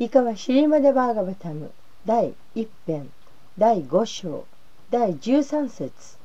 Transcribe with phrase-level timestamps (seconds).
[0.00, 1.70] 以下はシュリーマド・バーガバタム
[2.04, 3.10] 第1編
[3.56, 4.44] 第5章
[4.90, 6.18] 第13節。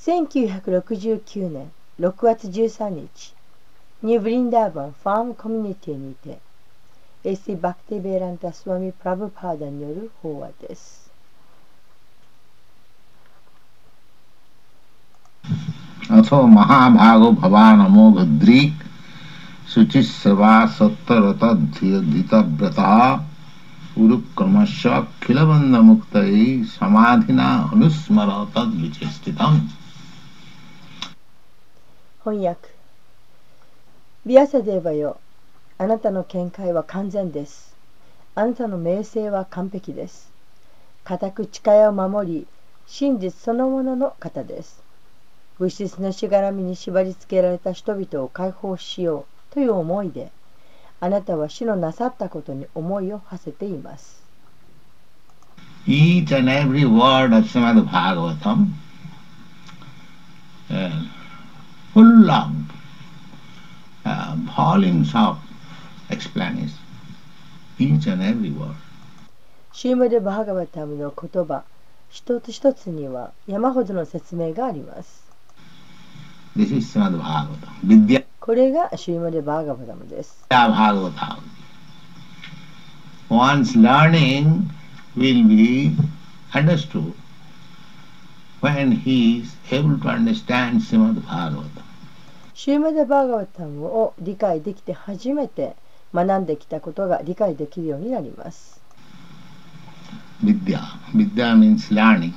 [0.00, 1.70] 1969年
[2.00, 3.34] 6月13日
[4.02, 6.40] ニューブリンダーバンファームコミュニティにて
[7.22, 11.08] A.C.・バクティ・ベーランタ・スワミ・プラブパーダによる法話です。
[16.10, 18.85] atho mahā-bhāga bhavān amogha-dṛk
[19.73, 21.67] शुचिस्रवा सत्तरतधितव्रता
[23.97, 26.33] उरुक्रमश अखिलबन्धमुक्तै
[26.73, 29.59] समाधिना अनुस्मर तद्विचेष्टितम्
[32.23, 32.69] 翻訳
[34.27, 35.19] ビアサデーバよ
[35.79, 37.75] あなたの見解は完全です。
[38.35, 40.31] あなたの名声は完璧です。
[41.03, 42.47] 固く誓いを守り、
[42.85, 44.83] 真実そのものの方です。
[45.57, 50.30] 物質のしがらみに縛り付けられた人々を解放しよう という思いで、
[51.00, 54.22] あなたは死のなさったことに思いを馳せています。
[55.86, 58.66] Each and every word of Srimad Bhagavatam、
[60.68, 60.90] uh,
[61.94, 62.50] full of
[64.04, 65.38] uh, volumes of
[66.10, 66.76] explanation.
[67.78, 68.74] Each and every word.
[69.72, 71.64] シーマル・バーガバタムの言葉
[72.10, 75.25] 一つ一つには山ほどの説明があります。
[76.56, 77.68] This is Srimad Bhagavatam.
[77.84, 78.24] Vidya.
[78.40, 80.46] これがシーマル・バーガバタムです。
[80.48, 81.40] Bhagavatam.
[83.28, 84.62] One's learning
[85.18, 85.94] will be
[86.54, 87.12] understood
[88.62, 91.82] when he is able to understand Srimad Bhagavatam.
[92.54, 95.76] シューマル・バーガバタムを理解できて初めて
[96.14, 98.80] 学んできたことが理解できるようになります。
[100.42, 100.80] Vidya.
[101.14, 102.32] Vidya means learning.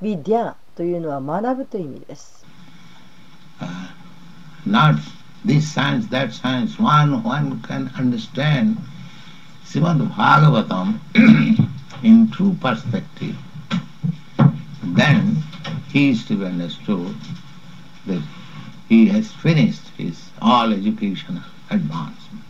[0.00, 2.39] ビディアというのは学ぶという意味です。
[4.64, 4.96] Not
[5.44, 6.78] this science, that science.
[6.78, 8.76] One, one can understand
[9.64, 10.98] Srimad Bhagavatam
[12.02, 13.36] in true perspective.
[14.82, 15.42] Then
[15.88, 17.14] he is to be understood
[18.06, 18.22] that
[18.88, 22.44] he has finished his all educational advancement.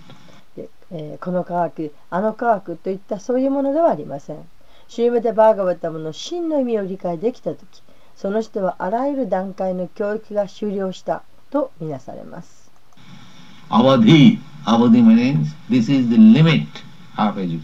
[0.92, 4.48] えー、この科学、あの科学といったそういうものではありません。
[4.88, 7.80] シューメデ・バーガバタムの真の意味を理解できたとき、
[8.20, 12.70] その人はあらゆる段階の教育が終了したとみなされます。
[13.70, 16.66] アバディ、アバディ means this is the limit
[17.16, 17.62] of education.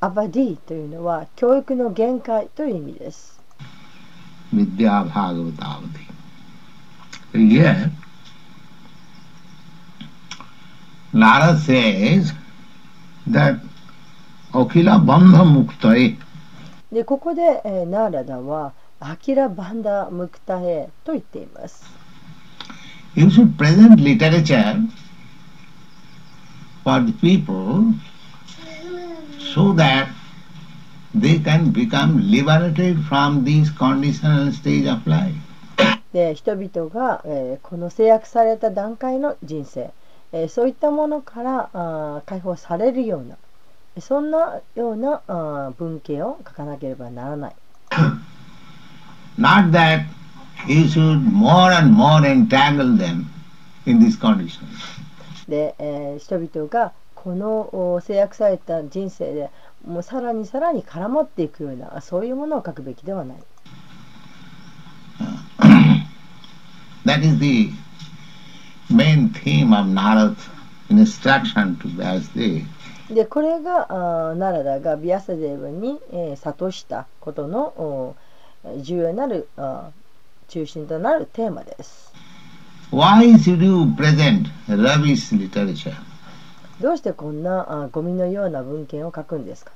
[0.00, 3.38] アバディというのは教育の限界という意味です。
[4.50, 5.86] ビディア・バーガバタアバ
[7.32, 7.48] ディ。
[7.50, 7.90] Yet,
[11.12, 12.32] Nara says
[13.30, 13.60] that
[14.54, 16.16] Akila Bandha Muktae
[16.90, 21.84] でここで、えー、ナーラダはアキラ・バンダ・ムクタヘと言っています。
[23.14, 24.76] You should present literature
[26.84, 27.94] for the people
[29.54, 30.08] so that
[31.14, 35.34] they can become liberated from this conditional stage of life.
[36.12, 39.92] で人々が、えー、この制約された段階の人生
[40.32, 43.36] えそういったものからあ解放されるような
[44.00, 47.56] そんなようなあ文献を書かなければならない。
[49.40, 50.04] Not that
[50.68, 53.24] you should more and more entangle them
[53.86, 54.68] in these conditions.
[55.48, 59.50] で、えー、人々がこの制約された人生で
[59.86, 63.38] もうさらにさらに絡まっていくようなそういうものを書くべきではない。
[67.06, 67.72] That is the
[68.90, 70.36] main theme of Narad's
[70.90, 72.66] instruction to Vyasdev.
[73.14, 78.14] でこれがあナラダがビアサデーブに、えー、諭したことの
[78.82, 79.90] 重要なるあ
[80.48, 82.12] 中心となるテーマです。
[82.92, 85.94] Why should you present rubbish literature?
[86.80, 89.72] どうしてこんなあゴミのような文献を書くんですか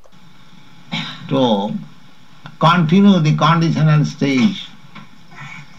[1.28, 1.70] と
[2.58, 4.68] continue the conditional stage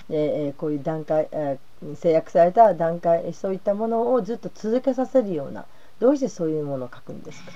[0.07, 5.65] で、えー、こういう段階、えー、制約された段階そういったものをずっと続けさせるような
[5.99, 7.51] どうしてそういうものを書くんですか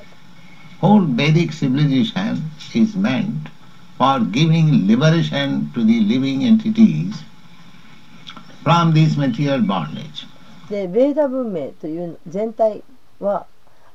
[0.81, 2.42] Whole Vedic civilization
[2.74, 3.52] is meant
[4.00, 7.22] for giving liberation to the living entities
[8.63, 10.25] from this material bondage.
[10.69, 12.84] で、ベーダ文明という全体
[13.19, 13.46] は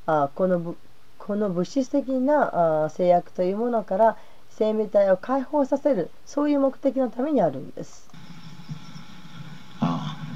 [0.05, 0.75] あこの
[1.17, 4.17] この物質的なあ制約というものから
[4.51, 8.07] 生命体を解放させるそういう目的のためにあるんです。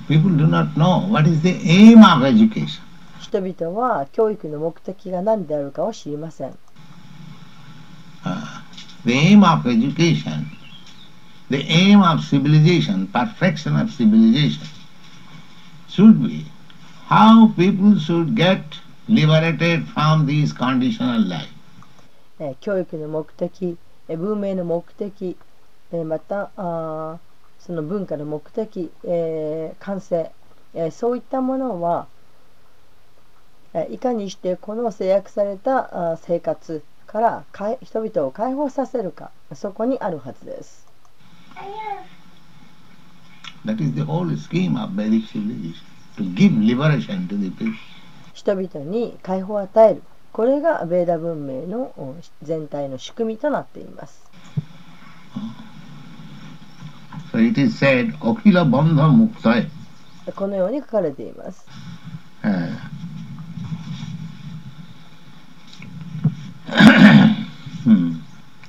[0.08, 2.82] People do not know what is the aim of education.
[3.20, 6.58] 人々は教育の目的が何であるかを知りません。
[8.24, 8.69] Uh,
[9.06, 10.46] the aim of education,
[11.50, 14.68] the aim of civilization, perfection of civilization,
[15.88, 16.46] should be
[17.08, 18.62] how people should get
[19.08, 21.50] liberated from this conditional life.
[22.40, 25.36] え教育の目的、え文明の目的、
[25.92, 27.18] えまたあ
[27.60, 30.32] その文化の目的、えー感性、
[30.74, 32.08] えーそういったものは、
[33.74, 37.44] えーいかにしてこの制約されたあ生活から
[37.82, 40.88] 人々を解放させるかそこにあるはずです。
[43.66, 45.74] That is the whole scheme of Vedic civilization,
[46.18, 47.74] to give liberation to the people.
[48.34, 54.30] 人々に解放を与えるこれがベーダ文明のお全体の仕組みとなっています。
[57.34, 58.16] So it is said.
[58.20, 58.38] こ
[60.48, 61.66] のように書かれています。
[62.44, 62.78] Uh,
[66.70, 68.22] hmm.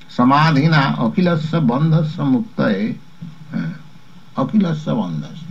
[0.09, 2.97] Akilasya Bandhasya Muktaye
[3.55, 3.75] uh,
[4.37, 5.47] Akilasya Bandhasya.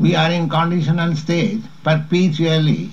[0.00, 2.90] We are in conditional state perpetually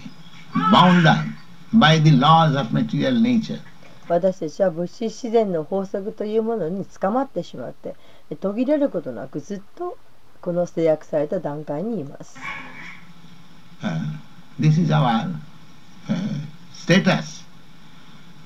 [0.72, 1.26] bound up
[1.74, 3.60] by the laws of material nature.
[4.08, 7.96] 私たちは物質自然の法則というものに捕まってしまって
[8.42, 9.98] 途切れることなくずっと
[10.42, 12.38] この制約された段階にいます。
[13.82, 14.20] Uh,
[14.60, 15.34] this is our
[16.10, 16.16] uh,
[16.74, 17.41] status.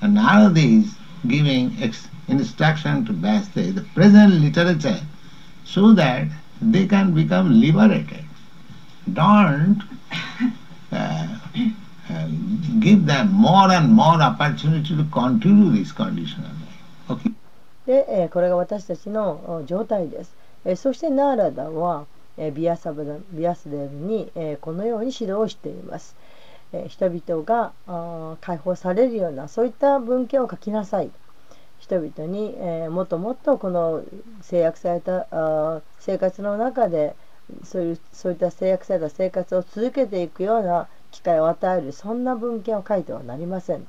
[0.02, 0.94] And Narada is
[1.26, 5.00] giving x instruction to Vyasdev, the present literature,
[5.64, 6.28] so that
[6.60, 8.24] they can become liberated.
[9.12, 9.82] Don't
[10.92, 11.38] uh,
[12.10, 12.28] uh,
[12.80, 17.10] give them more and more opportunity to continue this conditional life.
[17.10, 17.32] Okay?
[17.86, 20.34] で、えーこれが私たちの状態です。
[20.64, 22.06] えーそしてナーラダは、
[22.36, 26.16] えービアサブダビアスデーブに、えーこのように指導をしています。
[26.84, 27.72] えー人々が
[28.40, 31.10] 解放されるようなそういった文献を書きなさい。
[31.78, 34.02] 人々に、えーもっともっとこの
[34.42, 37.14] 制約されたあー生活の中で
[37.64, 43.86] そういうそういった制約された生活を続けていくような機会を与えるそんな文献を書いてはなりませんと。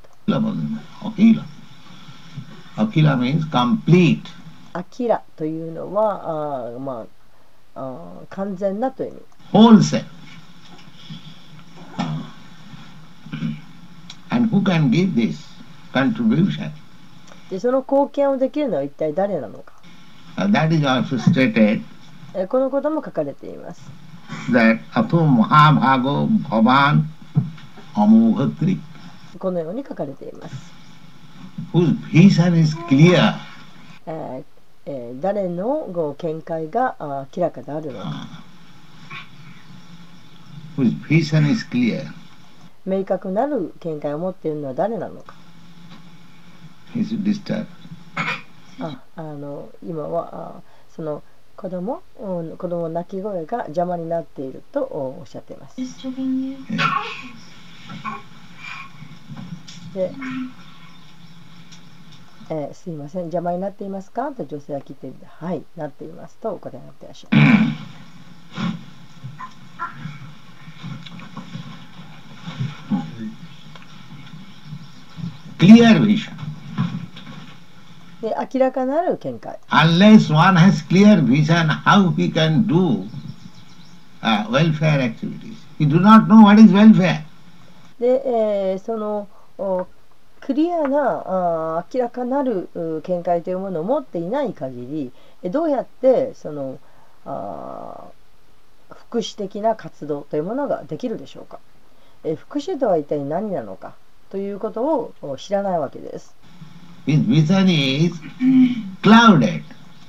[3.18, 4.22] Means complete.
[4.74, 7.08] アキラというのはあー、ま
[7.74, 9.22] あ、あー完全なという意味。
[17.50, 19.74] でその貢献をできるのは一体誰なのか
[20.38, 21.82] ？That is also stated,
[22.48, 23.90] このことも書かれています。
[29.40, 30.74] このように書かれています。
[35.22, 38.28] 誰の見解が明らかであるのか。
[42.88, 45.36] 明確なる見解を持っているのは誰なのか。
[48.80, 50.62] ああの今はあ
[50.96, 51.22] その
[51.58, 55.82] 子供、うん、子供の泣き声が邪魔になっているとおおっしゃっています。
[55.82, 56.58] disturbing you?
[59.94, 60.14] で、
[62.50, 64.32] えーすいません、邪魔になっていますか？
[64.32, 67.42] と女性は聞いてはい、なっていますとお答えになっていらっしゃる。
[75.60, 76.34] Clear vision.
[78.22, 79.60] で明らかなる見解。
[79.70, 83.08] Unless one has clear vision how he can do
[84.22, 85.56] uh, welfare activities.
[85.78, 87.22] He do not know what is welfare.
[88.00, 89.88] で、えーそのお
[90.40, 91.24] クリアな
[91.80, 95.12] あー明らかなるう見解というものを持っていない限り
[95.44, 96.80] えどうやってその
[97.26, 101.60] あー福祉的な活動というものができるでしょうか
[102.24, 103.96] え福祉とは一体何なのか
[104.30, 106.36] ということを知らないわけです。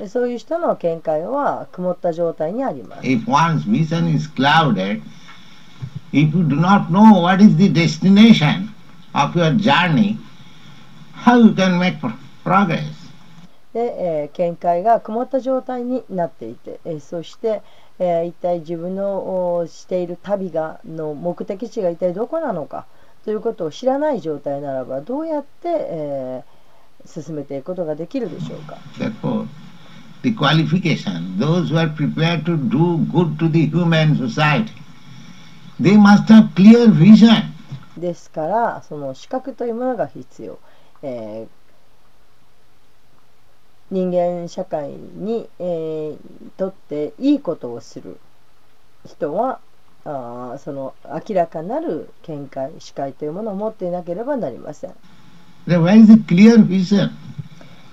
[0.07, 3.07] そういう人の見解は曇った状態にあります。
[13.75, 17.63] で、えー、見解が曇った状態になっていて、えー、そして、
[17.99, 22.87] えー、一体自分のしている旅がの目的地が一体どこなのか。
[23.29, 26.59] ということを知らない状態ならばどうやって、えー
[27.07, 29.47] 進めていくことができるでしょうか Therefore,
[30.23, 34.73] the qualification, those who are prepared to do good to the human society,
[35.79, 37.53] they must have clear vision.
[37.99, 40.59] ですからその資格というものが必要、
[41.03, 41.49] えー
[43.91, 46.19] 人間社会に、えー
[46.57, 48.19] とっていいことをする
[49.07, 49.61] 人は
[50.11, 50.95] あーその
[51.29, 54.95] 明らかなる見解視界というものを持っていなければなりません?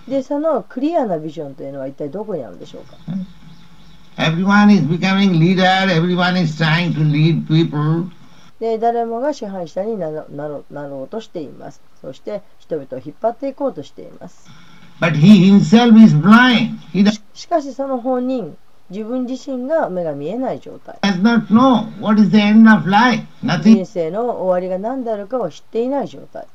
[0.08, 2.96] でそのクリアなビジョンというのは一体どこにあるんでしょうか
[4.18, 8.10] ？Everyone is becoming leader, everyone is trying to lead people,
[8.62, 11.82] で誰もが支配者になろなろなろうとしています。
[12.00, 14.48] そして人々を引っ張っていこうとしています。
[15.02, 16.78] But he himself is blind.
[16.94, 17.04] He
[17.34, 18.56] しかしその本人
[18.90, 21.00] 自分自身が目が見えない状態。
[23.74, 26.46] 人生の終わりが何だあるかを知っていない状態。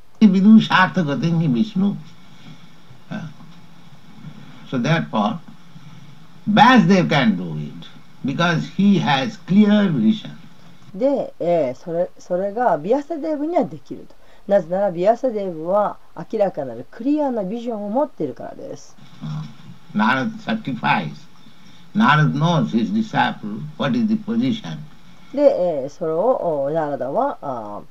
[10.93, 14.15] で、えーそれ、それがビアサデーブにはできると。
[14.47, 18.95] なぜならビアサデーブは明らかなるクリアなビジョンを持っているからです。
[19.23, 21.30] Uh, not a sacrifice.
[25.33, 27.81] で、えー、それをナラダはあ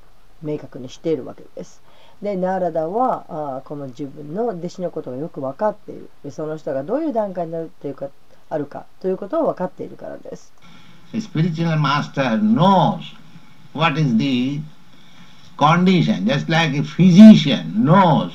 [0.42, 1.82] 明確にしているわけです。
[2.22, 3.24] で、ナラダは
[3.58, 6.30] あこの自分の弟子のことをよく分かっている。
[6.30, 8.08] その人がどういう段階になるというか
[8.48, 10.52] あるかということを分かっているからです。
[11.12, 13.00] Spiritual master knows
[13.74, 14.14] what is
[16.24, 18.30] just like a physician no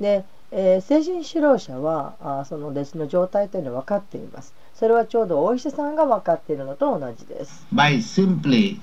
[0.00, 8.78] で、えー精神指導者はあーその弟子の状態というのは分かっていますそれはちょうどお医者さんが分かっているのと同じです by simply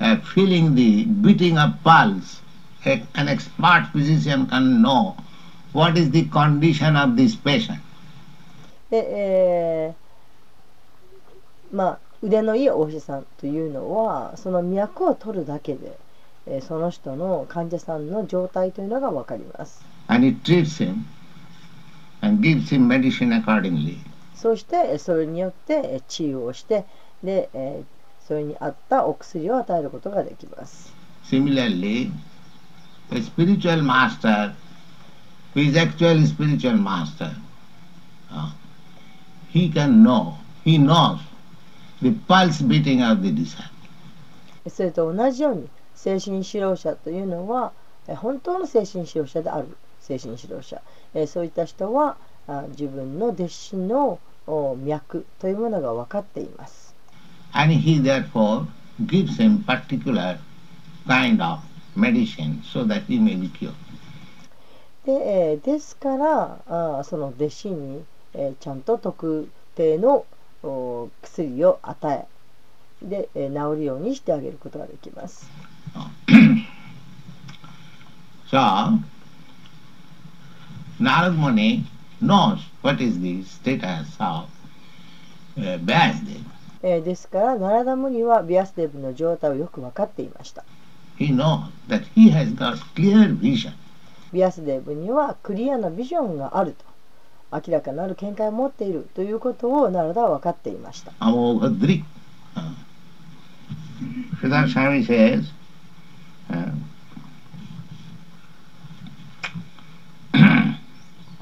[0.00, 2.40] uh, feeling the beating of pulse.
[3.14, 5.14] An expert physician can know
[5.74, 7.78] what is the condition of this patient.
[8.90, 15.96] で、えーまあ腕のいいお医者さんというのはその脈を取るだけで、
[16.46, 21.04] えーその人の患者さんの状態というのが分かります And he treats him
[22.20, 23.98] and gives him medicine accordingly.
[24.34, 26.84] そしてえーそれによってえー治癒をして
[27.22, 27.84] で、えー
[28.26, 30.92] それに合ったお薬を与えることができます
[31.24, 32.10] Similarly,
[33.12, 34.52] a spiritual master
[35.54, 37.30] who is actually spiritual master,
[38.32, 38.52] uh,
[39.52, 41.18] he can know, he knows
[42.02, 43.70] the pulse beating of the disciple.
[44.68, 47.72] それと同じように精神指導者というのは
[48.08, 49.76] えー本当の精神指導者である
[50.10, 50.82] 精神指導者
[51.14, 52.16] えーそういった人は
[52.48, 56.94] あ自分の弟子のお脈というものが分かっています
[57.52, 58.66] and he therefore
[59.06, 60.38] gives him particular
[61.06, 61.60] kind of
[61.96, 63.72] medicine so that he may be cured.
[65.06, 70.24] で,、えーですからあーその弟子に、えーちゃんと特定の
[70.62, 72.28] お薬を与
[73.02, 75.48] えで、えー治るようにしてあげることができます。
[78.50, 78.58] So,
[81.00, 81.84] Narad Muni
[82.20, 84.04] knows what is the status
[86.82, 90.64] ですから、ナラダムニはビアスデブの状態をよく分かっていました。
[91.18, 91.34] ビ
[94.44, 96.84] アスデブにはクリアなビジョンがあると。
[97.52, 101.12] 明らかなる見解を持っているということをナラダ分かっていました。
[101.18, 102.04] アモガドリッ。
[104.36, 105.44] フダンサミ says,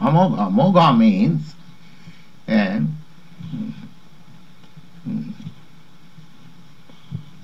[0.01, 1.55] Amogha, Amogha means
[2.49, 2.81] uh,
[5.07, 5.33] mm,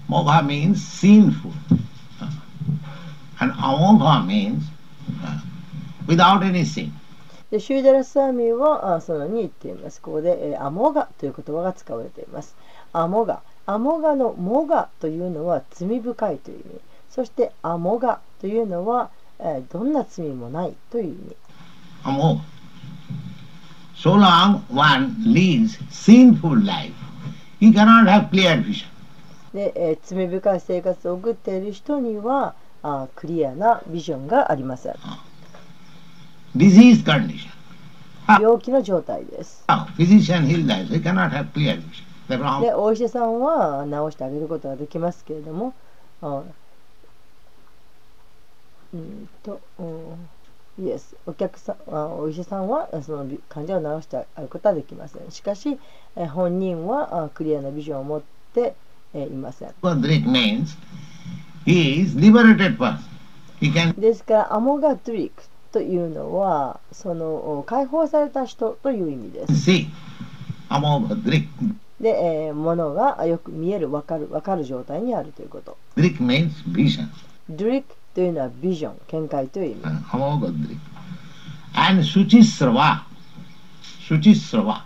[0.09, 1.53] Mogha means sinful.
[3.41, 4.65] And Amoga means
[6.07, 6.93] without any sin.
[7.51, 10.01] でシューダラスワミはあそのように言っています。
[10.01, 12.57] ここで、えーアモガという言葉が使われています。
[12.93, 13.43] アモガ。
[13.67, 16.81] アモガのモガというのは罪深いという意味。
[17.11, 21.37] そしてアモガというのは、えーどんな罪もないという意味。
[22.05, 22.41] amor.
[23.97, 26.93] So long one leads sinful life,
[27.61, 28.89] he cannot have clear vision.
[29.55, 34.95] で、えー、罪深い生活を送っている人にはあクリアなビジョンがありません。
[38.41, 39.65] 病気の状態です。
[42.61, 45.75] で、お医者さんは治してあげることができますけれども、
[46.23, 46.43] あ
[48.93, 50.29] うんと、うん
[50.81, 55.31] イエス、お客さん、あお医者さんはそのび患者を治してあげることはできません。
[55.31, 55.79] しかし、
[56.17, 58.75] え本人はあクリアなビジョンを持って
[59.15, 59.69] えいません。
[59.83, 60.77] Drik means
[61.65, 62.99] he is liberated person.
[63.61, 69.67] He can ですから、アモガトリックというのは、そのお解放された人という意味です。
[72.01, 75.77] で、えー、ものがよく見える、わかる、わかる状態にあるということ。
[75.97, 77.07] Drik means vision.
[77.49, 79.83] ドリックというのはビジョン、見解という意味。
[80.05, 80.79] ハマガデリ。
[81.75, 83.05] And シュチスラワ。
[84.07, 84.85] シュチスラワ。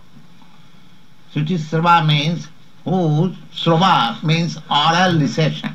[1.31, 2.49] シュチスラワ means
[2.85, 3.33] who?
[3.53, 5.71] スラワ means oral recession.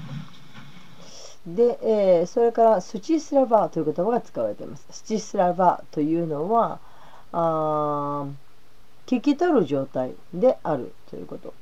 [1.46, 4.86] で、えー、それからシュチスラバという言葉が使われています。
[4.90, 6.80] シュチスラバというのは
[9.06, 11.54] 聞き取る状態であるということ。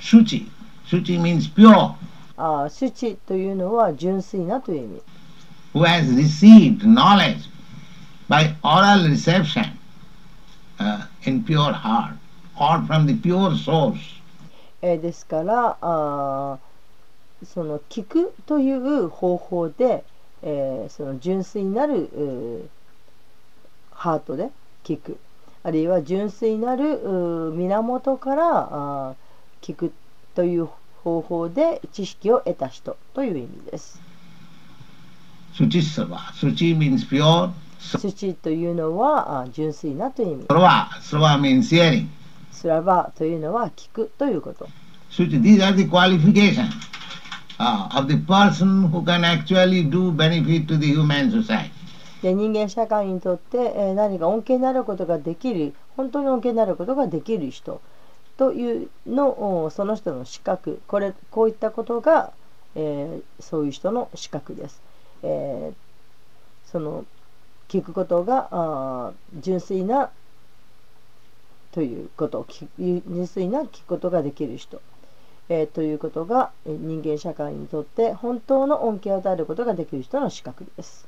[0.00, 0.48] シュチ。
[0.86, 1.94] シュチ means pure.
[2.36, 5.02] あスチというのは純粋なという意味。
[5.74, 7.48] who has received knowledge
[8.28, 9.64] by oral reception
[10.78, 12.14] uh, in pure heart
[12.60, 14.20] or from the pure source?
[14.82, 20.04] えーですからあーその聞くという方法で、
[20.42, 22.68] えーその純粋なるうー
[23.92, 24.50] ハートで
[24.84, 25.18] 聞く
[25.62, 26.98] あるいは純粋なる
[27.54, 29.92] 源からあー聞く
[30.34, 30.68] という
[31.02, 34.00] 方法で知識を得た人という意味です。
[35.54, 36.16] Suchisrava.
[36.32, 37.50] Suchi means pure.
[37.78, 40.46] スチというのは純粋なという意味。
[40.46, 40.86] Srava.
[41.00, 42.06] Srava means hearing.
[42.50, 44.68] スラバというのは聞くということ。
[45.10, 45.40] Suchi.
[45.42, 46.70] These are the qualifications
[47.58, 51.70] uh, of the person who can actually do benefit to the human society.
[52.22, 57.80] で人間社会にとって、えー何か恩恵になることができる本当に恩恵になることができる人
[58.36, 62.32] というのおその人の資格これこういったことが、
[62.74, 64.80] えーそういう人の資格です。
[65.22, 65.74] えー
[66.70, 67.04] その
[67.68, 70.10] 聞くことが純粋な
[71.72, 74.80] ということを聞純粋な聞くことができる人、
[75.48, 81.06] えーということがえー人間社会にとって本当の恩恵を与えることができる人の資格です。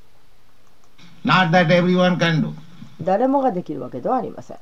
[1.24, 2.52] Not that everyone can do.
[3.00, 4.58] 誰もができるわけではありません。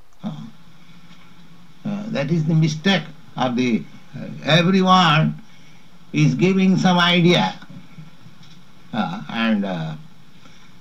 [1.85, 3.03] Uh, that is the mistake
[3.37, 3.83] of the
[4.17, 5.35] uh, everyone
[6.12, 7.55] is giving some idea
[8.93, 9.95] uh, and uh,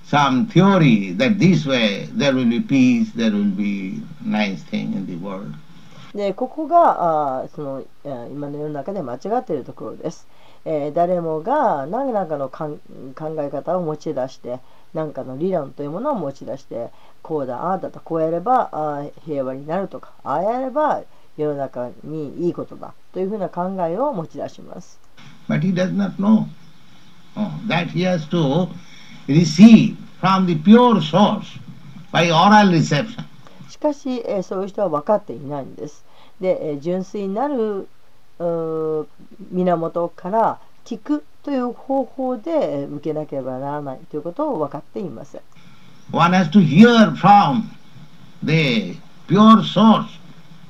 [0.05, 5.05] some theory that this way there will be peace, there will be nice thing in
[5.07, 5.53] the world.
[6.13, 10.27] でここがあそのえ今の世の中で間違っているところです。
[10.65, 12.77] えー誰もが何らかのかん
[13.15, 14.59] 考え方を持ち出して
[14.93, 16.89] 何かの理論というものを持ち出して
[17.21, 21.01] こうだああだとこうやればあー平和になるとかああやれば
[21.37, 24.99] 世の中にいいことだというふうな考えを持ち出します。
[25.47, 26.45] But he does not know
[27.35, 28.67] uh, that he has to
[29.27, 31.59] receive from the pure source
[32.11, 33.23] by oral reception.
[33.69, 36.03] しかし、えーそういう人は分かっていないんです。
[36.39, 37.87] で、えー純粋なる
[39.51, 45.41] 源から聞くという方法でえー受けなければならないということを分かっていません。
[46.11, 47.63] One has to hear from
[48.43, 50.19] the pure source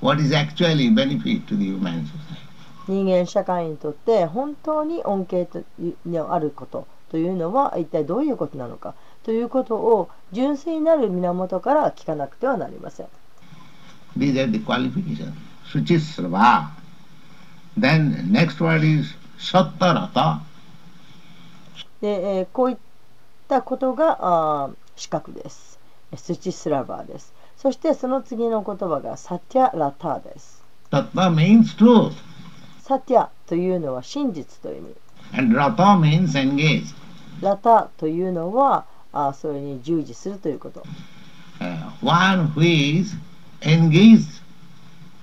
[0.01, 2.41] what is actually benefit to the human society.
[2.87, 5.63] 人間社会にとって本当に恩恵と
[6.05, 13.07] のあることというのは一体どういうことなのかということを純粋なる源から聞かなくてはなりません。
[14.17, 15.33] These are the qualifications.
[15.71, 16.69] Suchisrava.
[17.77, 20.41] Then next word is Sattarata.
[22.01, 22.77] で、えーこういっ
[23.47, 25.79] たことが資格です。
[26.15, 27.33] スチスラバーです。
[27.57, 30.63] そしてその次の言葉がサティア・ラターです。
[30.89, 32.13] Tatta means truth
[32.81, 34.95] サティアというのは真実という意味。
[35.37, 36.93] and Rata means engaged.
[37.41, 40.83] ラタというのはあーそれに従事するということ。
[41.59, 43.15] Uh, one who is
[43.61, 44.41] engaged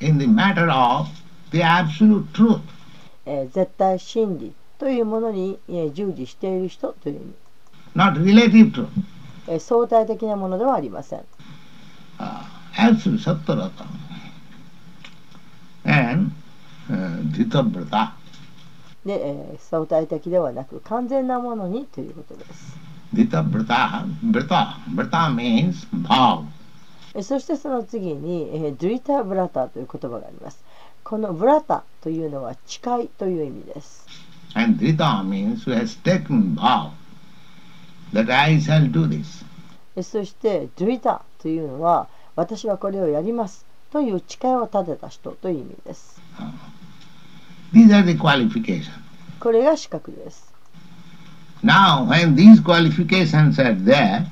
[0.01, 1.09] in the matter of
[1.51, 2.61] the absolute truth.
[3.27, 7.35] えー絶対真理というものに、えー従事している人という意味。
[7.97, 8.87] not relative
[9.47, 11.21] ー相対的なものではありません。
[12.19, 12.43] Uh.
[15.85, 16.31] And
[16.91, 18.11] uh.
[19.05, 22.77] で、えー相対的ではなく完全なものにということです。
[23.15, 24.05] Dhitavrata.
[24.23, 24.77] Vrata.
[24.95, 26.45] Vrata means vow.
[27.15, 30.63] えーそしてその次に、えードゥリタ・ブラタという言葉があります。
[31.03, 34.07] このブラタというのは誓いという意味です。
[34.55, 36.93] And Drita means who has taken vow
[38.13, 39.45] that I shall do this.
[39.97, 46.21] えーそしてドゥリタというのは私はこれをやりますという誓いを立てた人という意味です。
[47.73, 48.91] These are the qualifications.
[49.41, 50.53] これが資格です。
[51.63, 54.27] Now, when these qualifications are there,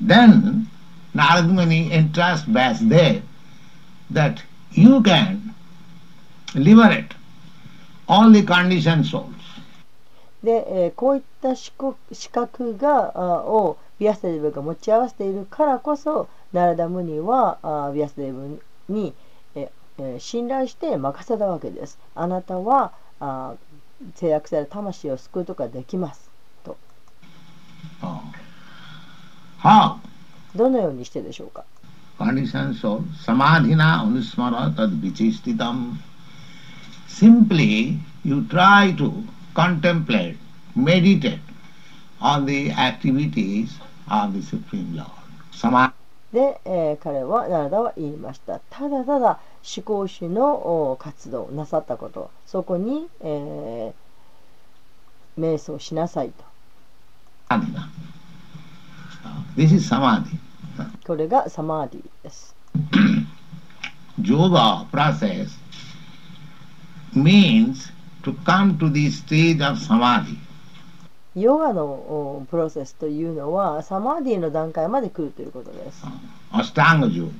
[0.00, 0.66] then
[1.14, 3.22] Narad Muni entrusts Vasudev
[4.12, 5.54] that you can
[6.54, 7.14] liberate
[8.06, 9.32] all the conditioned souls.
[10.42, 19.14] で、えーこういった資格資格があをビアスデーブが持ち合わせているからこそナラダムニはあビアスデーブに、
[19.54, 21.98] ええー信頼して任せたわけです。
[22.14, 23.54] あなたはあ
[24.16, 26.30] 制約された魂を救うことができます。
[28.02, 28.20] Oh.
[29.62, 29.96] How?
[30.54, 31.64] どのようにしてでしょうか
[32.18, 35.94] ？Conditioned soul, samadhina anusmara tad vichistitam.
[37.14, 39.24] Simply you try to
[39.54, 40.36] contemplate,
[40.74, 41.38] meditate
[42.20, 43.78] on the activities
[44.10, 45.92] of the Supreme Lord.
[46.32, 48.60] で、えー彼はナラダは言いました。
[48.68, 49.38] ただただ
[49.76, 53.92] 思考主のお活動なさったことそこに、えー
[55.40, 56.44] 瞑想しなさいと。
[57.48, 57.88] Adhina.
[59.56, 60.38] This is samadhi.
[61.06, 62.56] これがサマーディです。
[64.20, 65.48] Yoga process
[67.14, 67.90] means
[68.22, 70.38] to come to the stage of samadhi.
[71.34, 76.04] ヨガのおプロセスというのはサマーディの段階まで来るということです。
[76.52, 77.32] Ashtanga Yoga.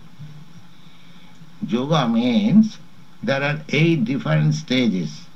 [1.67, 2.79] Yoga means
[3.25, 5.29] there are eight different stages.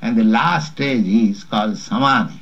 [0.00, 2.40] And the last stage is called samadhi.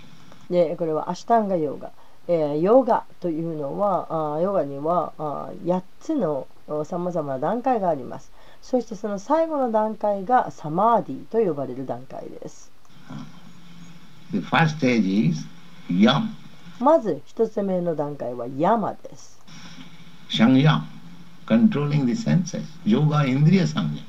[0.51, 1.93] でこれはアシュタンガヨガ、
[2.29, 6.47] えーヨガというのはあーヨガにはあー8つの
[6.85, 8.31] さまざまな段階があります
[8.63, 12.71] そしてその最後の段階がサマーディと呼ばれる段階です
[14.33, 15.45] The first stage is
[15.89, 16.29] yam,
[16.79, 19.41] まず1つ目の段階はヤマです
[20.31, 20.83] sanyam,
[21.47, 22.63] controlling the senses.
[22.87, 24.03] Yoga indriya sanyam.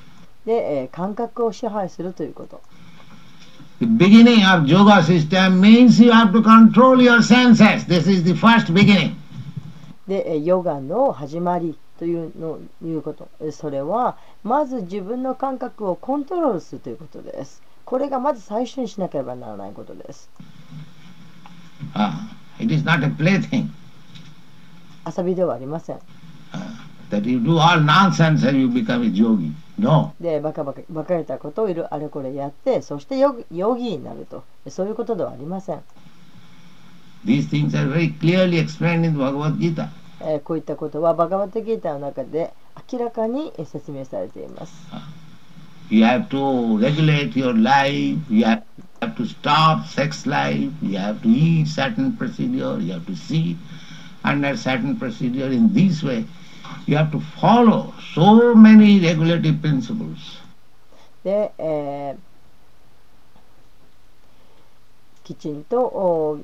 [0.45, 2.61] で、えー感覚を支配するということ
[3.79, 7.85] The beginning of yoga system means you have to control your senses.
[7.87, 9.15] This is the first beginning.
[10.07, 13.29] でえーヨガの始まりというのいうこと。
[13.41, 17.61] えーそれはまず自分の感覚をコントロールするということです。
[17.85, 20.27] これがまず最初にしなければならないことです。
[21.93, 22.13] Ah,
[22.59, 23.67] it is not a plaything.
[25.15, 25.99] 遊びではありません。
[27.11, 29.51] that you do all nonsense and you become a yogi.
[29.77, 30.15] No.
[30.19, 34.43] でバカバカバカれたことをいるあれこれやってそしてヨギヨギになると。
[34.69, 35.83] そういうことではありません、
[37.23, 40.00] These things are very clearly explained in Bhagavad Gita.
[40.25, 42.53] えーこういったことはバガバットギーターの中で
[42.91, 44.73] 明らかにえー説明されています
[45.89, 48.63] You have to regulate your life, you have
[49.01, 53.57] to stop sex life, you have to eat certain procedure, you have to see
[54.23, 56.25] under certain procedure in this way.
[56.87, 60.39] You have to follow so many regulative principles.
[61.25, 62.17] で、えー
[65.23, 66.39] きちんとお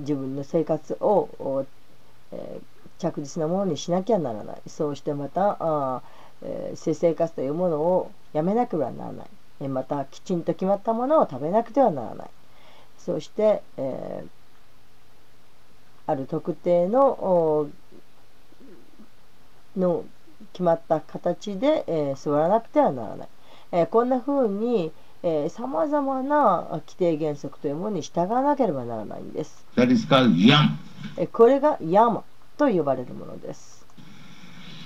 [0.00, 1.66] 自分の生活を、お
[2.32, 4.56] えー着実なものにしなきゃならない。
[4.66, 9.26] そうしてまたあー、えー性生活というものをやめなくてはならない。
[9.60, 12.30] えーまたきちんと決まったものを食べなくてはならない。
[12.98, 14.28] そして、えー
[16.06, 17.68] ある特定のお
[19.76, 20.04] の
[20.52, 23.28] 決まった形で、えー座らなくてはならない、
[23.72, 24.92] えーこんな風に
[25.48, 29.64] さまざまな規定原則というものに従わなければならないんです。
[29.76, 30.76] That is called yam.
[31.16, 32.22] えーこれがヤマ
[32.56, 33.84] と呼ばれるものです。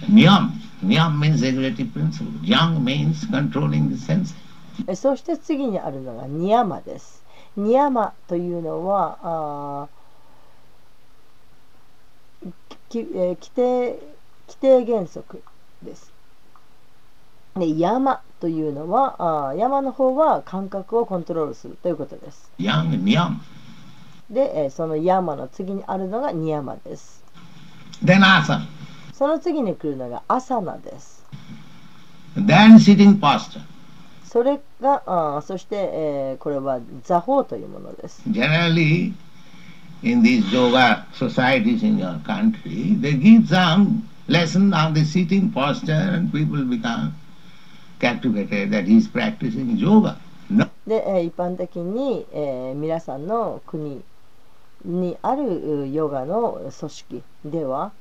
[0.08, 0.50] Niyam.
[0.84, 2.28] Niyam means regulative principle.
[2.42, 4.34] Yang means controlling the senses.
[4.86, 7.24] えーそして次にあるのがニヤマです。
[7.56, 12.52] ニヤマというのはあー
[12.88, 13.98] き、えー規定
[14.46, 15.42] 規定原則
[15.82, 16.12] です。
[17.56, 22.50] で山というのはあー山の方は感覚をコントロールするということです。
[22.58, 23.34] Yang, niyam.
[24.30, 27.17] で、えーその山の次にあるのがニヤマです。
[28.04, 28.66] Then asana.
[29.12, 31.24] その次に来るのがアサナです。
[32.36, 33.60] Then sitting posture.
[34.24, 38.22] それがあーそして、えーこれは座法というものです。
[38.30, 39.12] Generally,
[40.02, 45.92] in these yoga societies in your country, they give some lesson on the sitting posture
[45.92, 47.12] and people become
[47.98, 50.16] captivated that he is practicing yoga.
[50.50, 50.68] No.
[50.86, 54.02] で、えー一般的に、えー皆さんの国
[54.84, 57.92] にあるうヨガの組織では、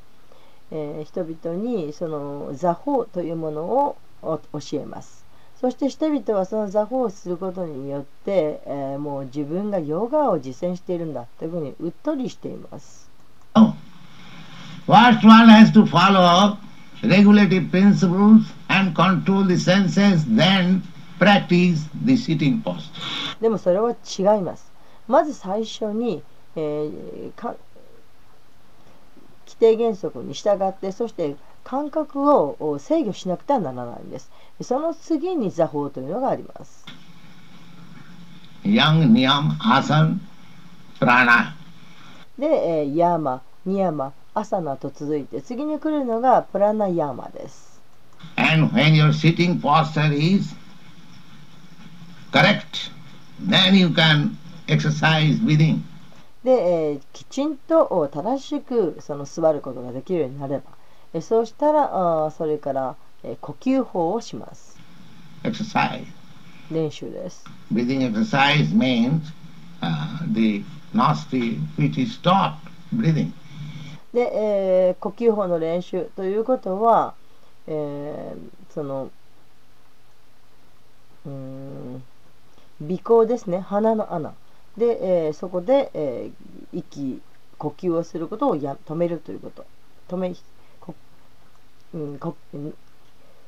[0.71, 5.25] えー人々にその座法というものをお教えます。
[5.59, 13.09] そして人々はその座法をすることによって、えーもう自分がヨガを実践しているんだというふうにうっとりしています。
[13.55, 13.73] No.
[14.87, 16.57] First one has to follow
[17.03, 20.81] regulative principles and control the senses, then
[21.19, 23.41] practice the sitting posture.
[23.41, 24.71] でもそれは違います。
[25.07, 26.23] まず最初に、
[26.59, 27.55] えー、か
[29.45, 34.31] 規定原則に従ってそして感覚を制御しなくてはならないんです。
[34.61, 36.85] その次に座法というのがあります。
[38.63, 40.19] ヤンニヤムアサン
[40.99, 41.55] プラナ
[42.39, 47.79] で、えー、ヤマニヤマアサナと続いて次に来るのがプラナヤマです。
[48.35, 50.55] And when your sitting posture is
[52.31, 52.91] correct
[53.47, 55.83] then you can exercise within.
[56.47, 60.63] で、えーきちんとお正しくその座ることができるようになれば、
[61.13, 61.89] えーそうしたら
[62.23, 64.79] あーそれから、えー呼吸法をします。
[65.43, 66.05] Exercise.
[66.71, 67.43] 練習です。
[67.73, 69.23] Breathing exercise means
[69.81, 72.17] uh, the nostril which is
[72.95, 73.31] breathing.
[74.13, 77.13] で、えー呼吸法の練習ということは、
[77.67, 79.09] えーその
[81.25, 82.01] うーん
[82.87, 84.33] 鼻孔ですね鼻の穴
[84.77, 87.21] で、えーそこで、えー息
[87.57, 89.65] 呼吸をすることをや止めるということ
[90.09, 90.35] 止め
[90.79, 90.93] こ、
[91.93, 92.73] うんこうん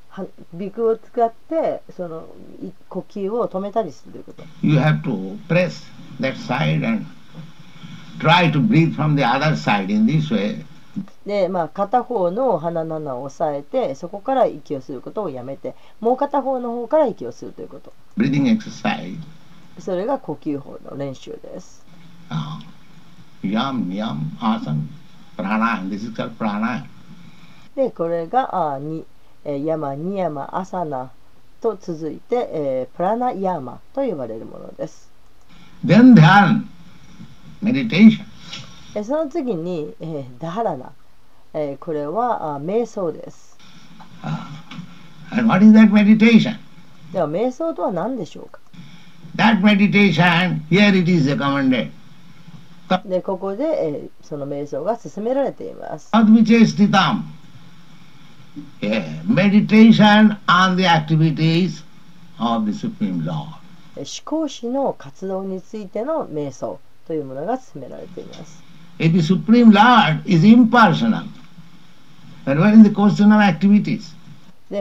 [0.10, 2.28] は鼻腔を使ってその
[2.64, 5.84] い呼吸を止めたりするということ You have to press
[6.20, 7.06] that side and
[8.20, 10.66] try to breathe from the other side in this way.
[11.26, 19.18] で、まあ、片方の鼻の穴を押さえてそこから息をすることをやめてもう片方の方から息をするということ Breathing exercise.
[19.80, 21.86] それが呼吸法の練習です。
[23.44, 24.90] ヤムヤムアサン
[25.38, 25.90] プラナー
[27.76, 29.06] でこれがあに、
[29.46, 31.12] えー、山に山アサナ
[31.62, 35.10] と続いて、え、プラナヤマと呼ばれるものです。
[35.86, 36.66] Then dhan,
[37.64, 38.26] meditation.
[39.04, 40.92] その次に、え、ダハラナ、
[41.54, 43.58] え、これはあ瞑想です。
[45.32, 48.60] では瞑想とは何でしょうか？
[53.06, 56.10] でここでその瞑想が進められています。
[63.96, 68.62] 思考史の活動についての瞑想というものが進められています。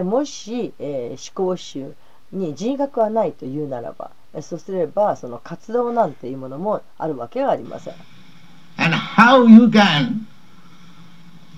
[0.03, 1.95] もし、えー、思考集
[2.33, 4.11] に人格はないというならば。
[4.43, 7.95] そうすればその活動なんていうものもあるわけがありません。
[8.77, 10.27] And how you can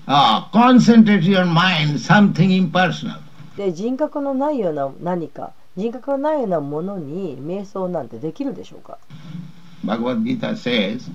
[0.07, 3.19] uh, concentrate your mind something impersonal.
[3.57, 8.97] で人格のないような何か人格のないようなものに瞑想なんてできるでしょうか
[9.85, 11.09] Bhagavad Gita says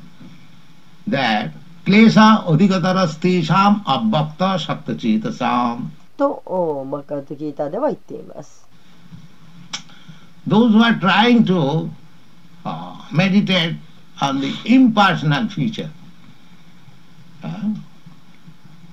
[1.09, 1.51] that
[1.85, 8.66] klesha odhikatarastesham abbakta shaktachetasam とおバカルトギーターでは言っています。
[10.47, 11.91] Those who are trying to
[12.65, 13.77] uh, meditate
[14.21, 15.91] on the impersonal feature,
[17.43, 17.75] uh,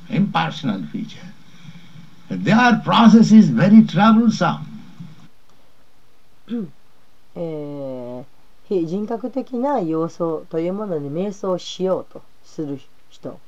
[0.09, 1.27] impersonal feature,
[2.29, 4.65] their process is very troublesome.
[7.35, 8.23] えー
[8.69, 13.39] 非人格的な要素というものに瞑想しようとする人、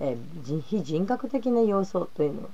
[0.00, 2.48] えー非人格的な要素というの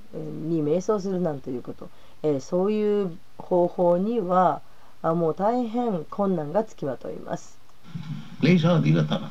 [0.49, 1.89] に瞑想するなんていうこと、
[2.23, 4.61] えーそういう方法には
[5.03, 7.57] あもう大変困難がつきまといます。
[8.41, 9.29] Klesha odhikatara.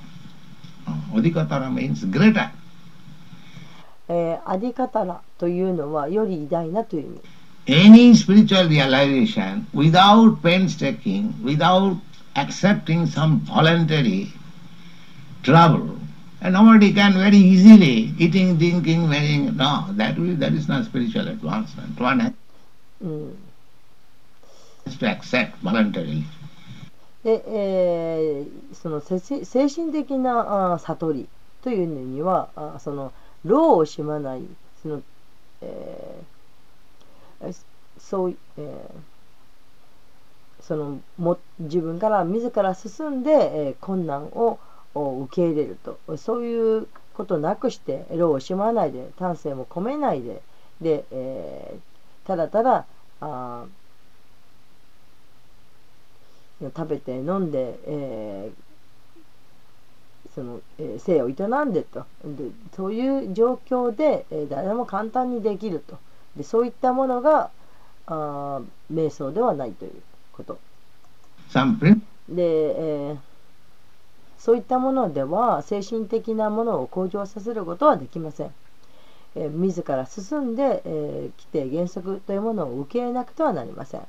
[0.87, 2.51] Uh, odhikatara means greater.
[4.09, 7.21] えーアディカタラというのはより偉大なという意味。
[7.67, 11.97] Any spiritual realization without painstaking, without
[12.35, 14.33] accepting some voluntary
[15.45, 15.97] trouble,
[16.41, 19.57] and nobody can very easily eating, drinking, wearing.
[19.57, 22.01] No, that will, that is not spiritual advancement.
[22.01, 22.33] One has
[23.03, 23.50] うん.
[27.23, 29.21] で、えーその精
[29.69, 31.29] 神的なあ悟り
[31.63, 33.13] というのにはあその
[33.45, 34.43] 労を惜しまない
[34.83, 35.03] その、
[35.63, 37.55] えー
[37.99, 39.01] そう、えー
[40.61, 44.59] そのも自分から自ら進んで、えー困難を
[44.95, 45.99] お受け入れると。
[46.17, 50.43] そういうことなくして労を惜しまないで丹精も込めないで
[50.81, 51.81] で、えー
[52.27, 52.87] ただただ
[53.21, 53.80] あー
[56.69, 58.61] 食べて飲んで、えー
[60.35, 62.05] その、えー生を営んでと。
[62.25, 65.99] でそういう状況で、えー誰も簡単にできると。
[66.37, 67.51] でそういったものが
[68.07, 69.93] あー瞑想ではないという
[70.33, 70.59] こと。
[72.29, 72.43] で、
[73.09, 73.17] えー
[74.39, 78.51] そういったものでは精神的なものを向上させることはできません、
[79.35, 84.01] えー自ら進んで、えー規定原則というものを受け入れなくてはなりません.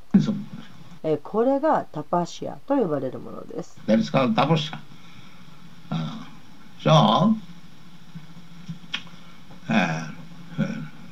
[1.04, 4.78] えーこれがタパシアと呼ばれるものです That is called tapasya.
[5.92, 6.26] Uh,
[6.82, 7.36] so,
[9.70, 10.08] uh,
[10.58, 10.68] uh,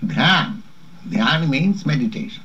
[0.06, 0.62] dhyan.
[1.10, 2.42] Dhyan means meditation.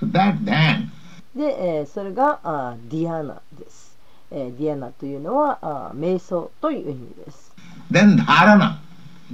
[0.00, 0.88] So that dhyan
[1.34, 3.96] で、えーそれがあーディアナです、
[4.30, 7.52] えーディアナというのはあー瞑想という意味です、
[7.92, 8.78] Then dharana.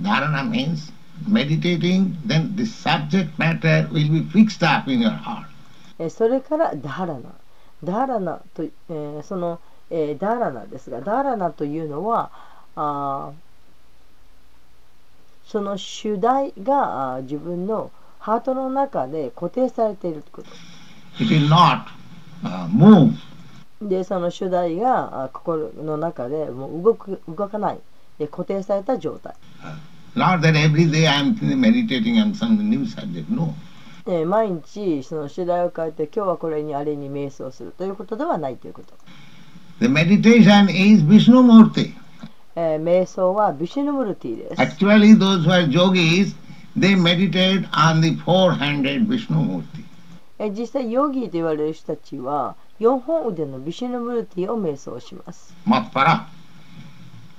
[0.00, 0.92] Dharana means
[1.28, 5.46] meditating, then the subject matter will be fixed up in your heart.
[5.98, 7.20] えーそれからダハラナ
[7.84, 12.30] ダハラナと、えーその、えーダーラナですがダーラナというのは
[12.76, 13.34] あー
[15.50, 20.48] その主題が自分のハートの中で固定されているということ
[21.22, 21.84] It will not
[22.42, 23.12] uh, move.
[23.82, 27.78] でその主題があ心の中でもう動く動かない
[28.18, 29.34] で固定された状態、
[30.14, 33.28] Not that every day I am meditating on some new subject.
[33.28, 33.54] No.
[34.06, 38.94] えー毎日その主題を変えて今日はこれにあれに瞑想するということではないということ
[39.80, 41.92] The meditation is Vishnu Murti.
[42.56, 44.60] えー瞑想はビシュヌムルティです。
[44.60, 46.34] Actually, those who are yogis,
[46.78, 49.64] they meditate on the four-handed Vishnu Murti.
[50.38, 55.54] えー実際ヨギと言われる人たちは4本腕のビシュヌムルティを瞑想します。
[55.66, 56.26] Matpara.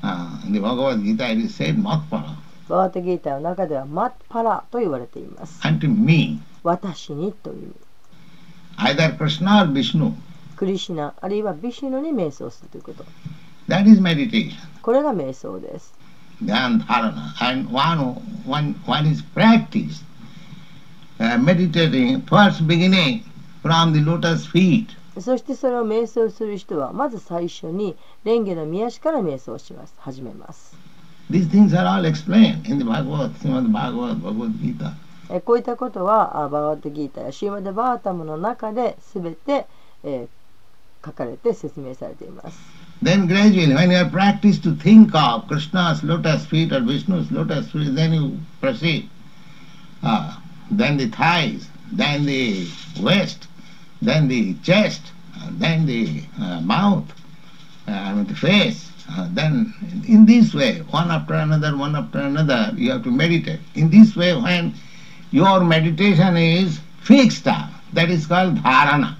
[0.04, 2.36] Uh, in the Bhagavad Gita it is said Matpara.
[2.67, 5.62] バワタギータの中ではマッパラと言われています。
[5.62, 7.75] Unto me, 私にという
[8.78, 10.13] either Krishna or Vishnu.
[10.56, 13.06] クリシナあるいはビシュヌに瞑想するということ。
[13.67, 14.56] That is meditation.
[14.82, 15.93] これが瞑想です。
[16.43, 17.34] Dhyan dharana.
[17.39, 18.15] And one,
[18.47, 20.04] one, one is practiced.
[21.19, 23.23] Uh, meditating first beginning
[23.62, 24.88] from the lotus feet.
[25.19, 29.93] そしてそれを瞑想する人はまず最初に蓮華の宮足から瞑想します。
[29.99, 30.75] 始めます。
[31.30, 34.93] These things are all explained in the Bhagavad, Srimad Bhagavad, Bhagavad Gita.
[35.29, 39.65] えこういったことはあバワッタギータやシーマデバータムの中で全て、
[40.03, 40.27] えー
[41.05, 42.57] 書かれて説明されています。
[43.03, 47.93] Then gradually, when you are practiced to think of Krishna's lotus feet or Vishnu's lotus feet,
[47.93, 49.09] then you proceed.
[50.01, 50.38] Uh,
[50.71, 52.67] then the thighs, then the
[53.01, 53.47] waist,
[54.01, 55.01] then the chest,
[55.51, 57.05] then the uh, mouth,
[57.88, 58.89] uh, I mean the face.
[59.07, 59.73] Uh, then
[60.07, 63.59] in this way, one after another, one after another, you have to meditate.
[63.75, 64.73] In this way, when
[65.36, 69.17] your meditation is fixed up, that is called dharana.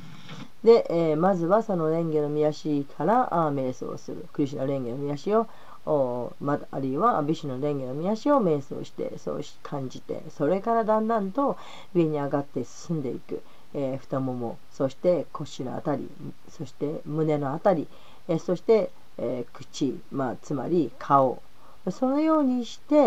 [0.64, 4.26] で、えーまずはその蓮華の宮足からあ瞑想をする。
[4.32, 5.48] クリシュナ蓮華の宮足を
[5.86, 11.58] おまたあるいはビシュの蓮華の宮足を瞑想してそうし感じてそれからだんだんと
[11.94, 16.10] 上に上がって進んでいく、えー太ももそして腰のあたり
[16.50, 17.88] そして胸のあたり、
[18.30, 21.42] えーそして、えー口、まあ、つまり顔
[21.92, 23.00] そのようにして、え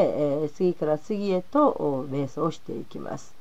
[0.46, 3.34] ー次から次へとお瞑想をしていきます。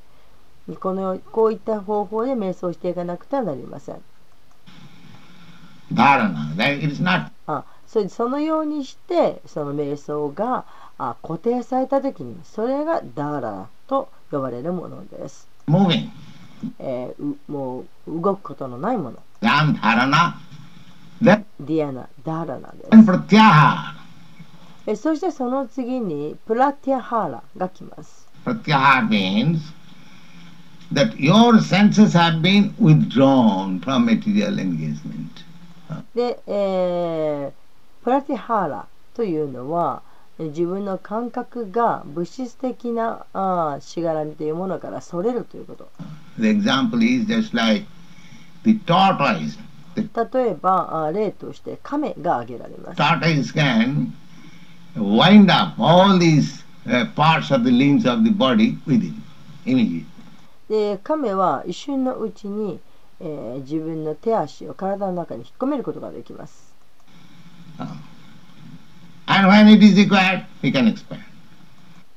[0.80, 3.96] このこういった方法で瞑想していかなくてはなりません。
[7.46, 10.66] あそれそのようにしてその瞑想が
[10.98, 15.48] あ固定された時にそれがダーラと呼ばれるものです。
[15.66, 16.08] moving.
[16.78, 19.18] えーうもう動くことのないもの。
[19.40, 20.34] Then dharana.
[21.22, 23.97] Then ディアナ、ダーラナです。
[24.90, 28.26] えそしてその次にプラティアハーラが来ます。
[28.46, 29.58] Pratyahara means
[30.90, 35.28] that your senses have been withdrawn from material engagement.
[36.14, 37.52] で、えー
[38.02, 40.00] プラティハーラというのは
[40.38, 45.90] え自分の感覚が物質的なあーしがらみというものからそれるということ。
[46.38, 47.86] The example is just like
[48.64, 49.58] the tortoise.
[49.96, 52.98] 例えば例として亀が挙げられます。
[52.98, 54.12] tortoise can
[54.98, 59.14] wind up all these uh, parts of the limbs of the body within
[59.64, 60.04] immediately.
[60.68, 62.78] で亀は一瞬のうちに、
[63.20, 66.74] えー自分の手足を体の中に引っ込めることができます。
[69.26, 71.20] And when it is required, we can expand.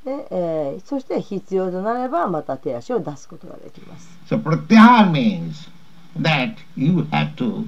[0.03, 4.09] でえーそして必要となればまた手足を出すことができます。
[4.27, 5.69] So pratyahara means
[6.19, 7.67] that you have to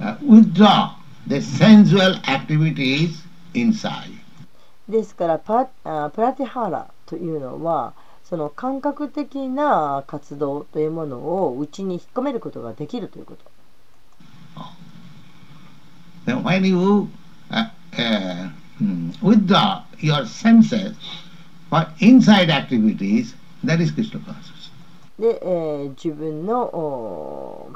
[0.00, 0.92] uh, withdraw
[1.26, 3.22] the sensual activities
[3.54, 4.19] inside.
[4.90, 13.44] ですからパあプラティハーラというのはその感覚的な活動というものを内に引っ込めることができるということ。
[16.26, 17.08] When you
[17.50, 20.94] uh, uh, hmm, withdraw your senses
[21.70, 24.70] for inside activities, that is Krishna consciousness.
[25.18, 27.68] で、えー自分の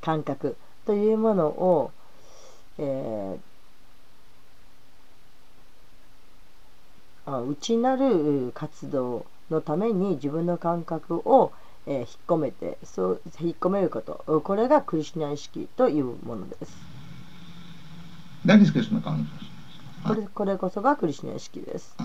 [0.00, 1.92] 感覚というものを、
[2.78, 3.49] えー
[7.38, 11.52] 内なる活動のために自分の感覚を、
[11.86, 16.76] えー引っ込めてそう引っ込めることこれがクリシュナ意識というものです
[18.46, 19.26] That is Krishna consciousness.
[20.06, 21.96] これこれこそがクリシュナ意識です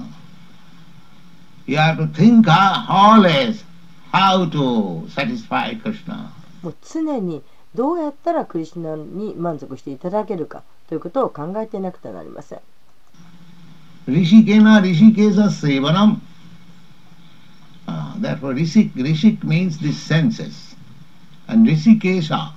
[1.68, 3.66] You have to think uh, always
[4.12, 6.30] how to satisfy Krishna.
[6.62, 7.44] もう常に
[7.74, 12.60] どうやったらクリシュナに満足していただけるかということを考えていなくてはなりません
[14.08, 16.20] Rishikena Rishikesa Sevanam.
[17.88, 20.76] Uh, therefore, Rishik, Rishik means the senses.
[21.48, 22.54] And Rishikesha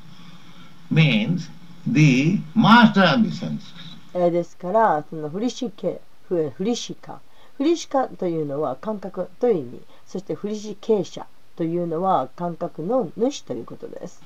[0.91, 1.49] means
[1.87, 3.73] the master of the senses.
[4.15, 7.21] えーですからそのフリシケフフリシカ
[7.59, 11.27] フリシカというのは感覚という意味そしてフリシケーシャ
[11.57, 14.23] というのは感覚の主ということです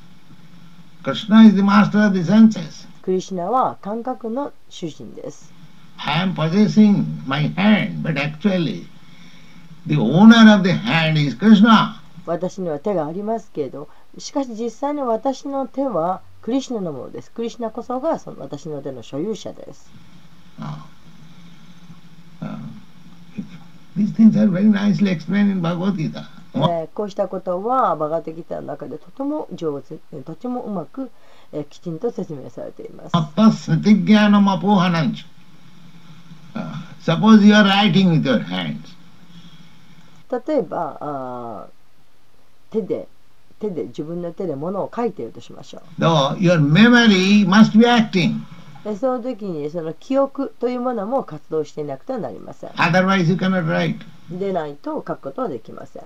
[1.02, 2.86] Krishna is the master of the senses.
[3.02, 5.51] クリシュナは感覚の主人です
[6.04, 8.86] I am possessing my hand, but actually,
[9.86, 12.00] the owner of the hand is Krishna.
[12.26, 13.88] 私には手がありますけど、
[14.18, 17.30] しかし実際に私の手はクリシナのものです。
[17.30, 19.92] クリシナこそがその私の手の所有者です。
[26.94, 31.10] こうしたことはバガティギタ中でとても上手、とてもうまく、
[31.70, 33.12] きちんと説明されています。
[36.54, 38.92] Uh, suppose you are writing with your hands.
[40.46, 43.06] 例えばあー手で
[43.60, 46.00] 手で自分の手で物を書いているとしましょう。
[46.00, 48.40] Though your memory must be acting.
[48.84, 52.70] でその時にその記憶というものも活動していなくてはなりません。
[52.70, 53.98] Otherwise you cannot write.
[54.30, 56.02] でないと書くことはできません。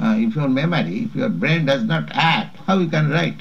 [0.00, 3.36] Uh, if your memory, if your brain does not act, how you can write?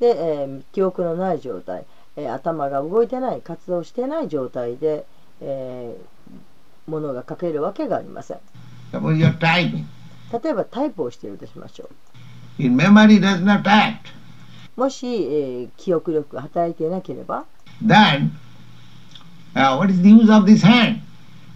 [0.00, 1.84] で、えー記憶のない状態、
[2.16, 5.06] えー頭が動いてない活動してない状態で、
[5.40, 8.38] えーものが書けるわけがありません。
[8.92, 9.84] Suppose typing.
[10.42, 11.88] 例えばタイプをしているとしましょ
[12.58, 13.96] If memory does not act,
[14.76, 17.44] うもし、えー記憶力が働いていなければ
[17.84, 18.30] then
[19.54, 21.00] uh, what is the use of this hand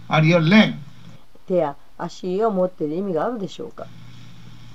[0.09, 0.73] or your leg?
[1.47, 3.87] 手や足を持っている意味があるでしょうか。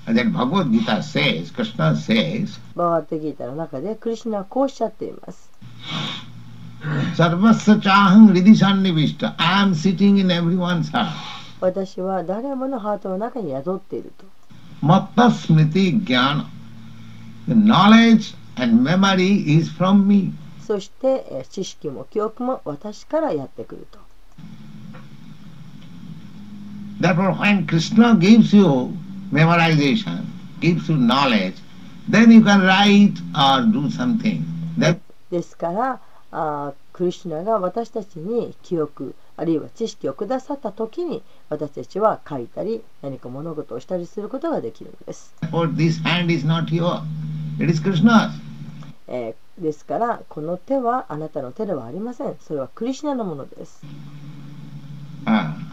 [0.07, 5.51] Bhagavad Gita says, Krishna says, バガギータの中でクリシュナはこうおっしゃっています
[6.81, 9.35] Sarvasya chaham ridhi sannivishta.
[9.39, 11.13] I am sitting in everyone's heart.
[11.59, 14.25] 私は誰ものハートの中に宿っていると
[14.85, 16.45] Matta smriti jnana.
[17.47, 20.33] The knowledge and memory is from me.
[20.61, 23.99] そして、えー知識も記憶も私からやってくると
[26.99, 28.91] Therefore, when Krishna gives you
[29.31, 30.25] memorization,
[30.59, 31.55] gives you knowledge,
[32.09, 34.43] then you can write or do something.
[34.77, 34.99] That
[35.31, 35.99] ですから
[36.31, 45.33] あクリュナが私たちに記憶あるいは知識をくださった時に私たちは書いたり何か物事をしたりすることができるんです。
[49.07, 52.35] えー、ですからこの手はあなたの手ではありません。
[52.41, 53.81] それはクリュナのものです。
[55.25, 55.67] ああ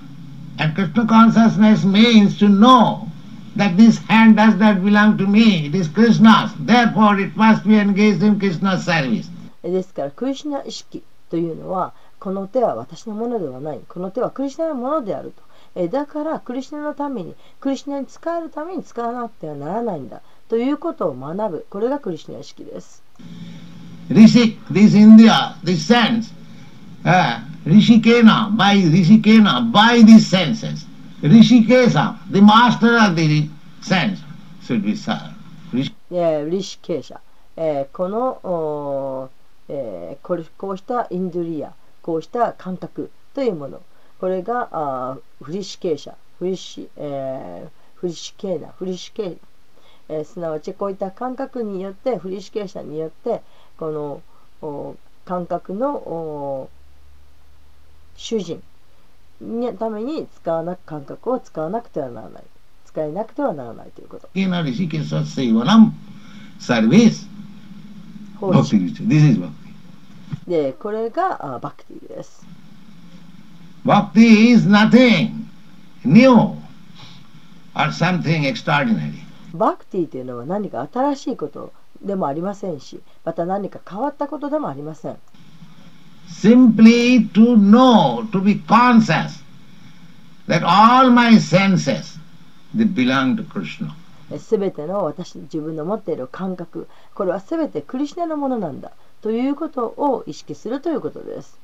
[9.64, 13.80] えですからクリシュナ意識というのはこの手は私のものではない。
[13.88, 15.42] この手はクリシュナのものであると。
[15.74, 20.20] えーだからクリシュナのためにクリシュナに使えるために使わなくてはならないんだ。
[20.48, 21.66] ということを学ぶ。
[21.70, 23.02] これがクリシュナ意識です。
[24.10, 26.30] Rishik, this India, this sense,
[27.04, 30.86] uh, Rishikena, by Rishikena, by these senses.
[31.22, 33.48] Rishikesa, the master of the
[33.80, 34.20] sense,
[34.62, 35.32] should be served.
[35.72, 37.18] Rish- えーリシケーシャ、
[37.56, 39.30] えーこの
[39.68, 43.82] えーこれこうしたインドリアこうした感覚というもの。
[44.20, 49.30] これがあフリシケーシャフリシ,、えーフリシケーナフリシケー
[50.08, 53.42] ナ、えーすなわちこういった感覚によってフリシケーシャによって
[53.78, 54.22] この
[54.62, 56.70] お感覚のお
[58.16, 58.62] 主人
[59.40, 62.44] のために使わなく感覚を使わなくてはならない。
[62.86, 64.28] 使えなくてはならないということ。
[68.40, 68.52] Service.
[68.52, 69.06] 奉仕 Bhakti.
[69.06, 69.50] This is Bhakti.
[70.48, 72.46] でこれがあバクティです。
[73.84, 75.46] Bhakti is nothing
[76.04, 76.58] new or
[77.74, 79.12] something extraordinary.
[79.52, 81.72] バクティというのは何か新しいこと
[82.02, 85.16] でもありませんしまた何か変わったことでもありません。
[86.28, 89.42] Simply to know, to be conscious
[90.48, 92.18] that all my senses,
[92.74, 93.94] they belong to Krishna.
[94.38, 101.58] すべての私自分の持っている感覚これはすべてクリシナのものなんだということを意識するということです。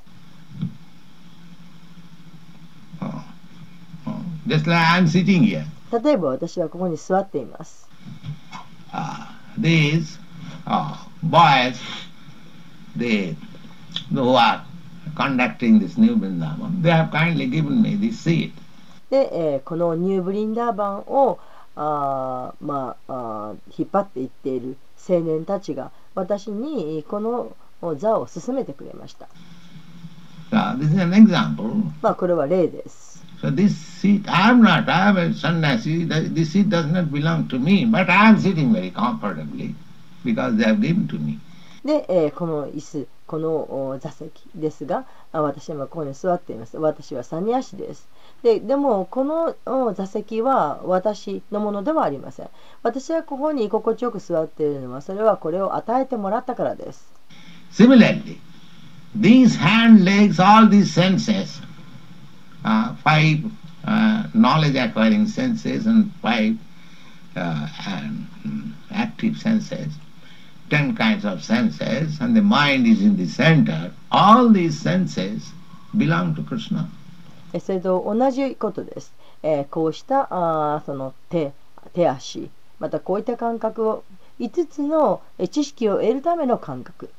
[5.92, 7.88] 例えば私はここに座っています。
[19.10, 21.38] で、このニューブリンダーバンを
[21.82, 24.76] あー、まあ、引っ張っていっている
[25.08, 27.56] 青年たちが私にこの
[27.96, 29.28] 座を進めてくれました。
[30.50, 31.72] So this is an example.
[32.02, 33.24] まあこれは例です。
[33.40, 37.48] So this seat, I am not, I am a sannyasi, th- this seat does not belong
[37.48, 39.74] to me, but I am sitting very comfortably
[40.22, 41.38] because they have given to me.
[41.82, 43.48] で、えーこの椅子、この
[43.92, 46.76] お座席ですが、あ私は今ここに座っています。
[46.76, 48.06] 私はサニアシです。
[48.42, 52.48] ででも、この座席は私のものではありません。
[52.82, 57.12] 私はここに居心地よく座っているのは、それはこれを与えてもらったからです。
[57.72, 58.38] Similarly,
[59.14, 61.60] these hand, legs, all these senses,
[62.64, 63.44] uh, five
[63.84, 66.56] uh, knowledge acquiring senses and five
[67.36, 68.26] uh, and,
[68.90, 69.92] active senses,
[70.68, 73.92] ten kinds of senses, and the mind is in the center.
[74.10, 75.52] All these senses
[75.96, 76.90] belong to Krishna.
[77.52, 79.12] えそれと同じことです。
[79.42, 81.52] えーこうしたあその手
[81.94, 84.04] 手足またこういった感覚を
[84.38, 87.10] 5つの知識を得るための感覚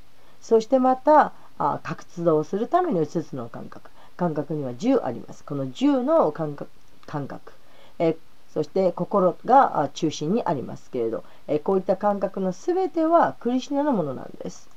[0.42, 6.70] そしてまたあ活動をするための5つの感覚感覚には10ありますこの10の感覚
[7.06, 7.54] 感覚、
[8.00, 8.18] えー
[8.54, 14.70] そして心が中心にありますけれど、えーこういった感覚のすべてはクリシナのものなんです。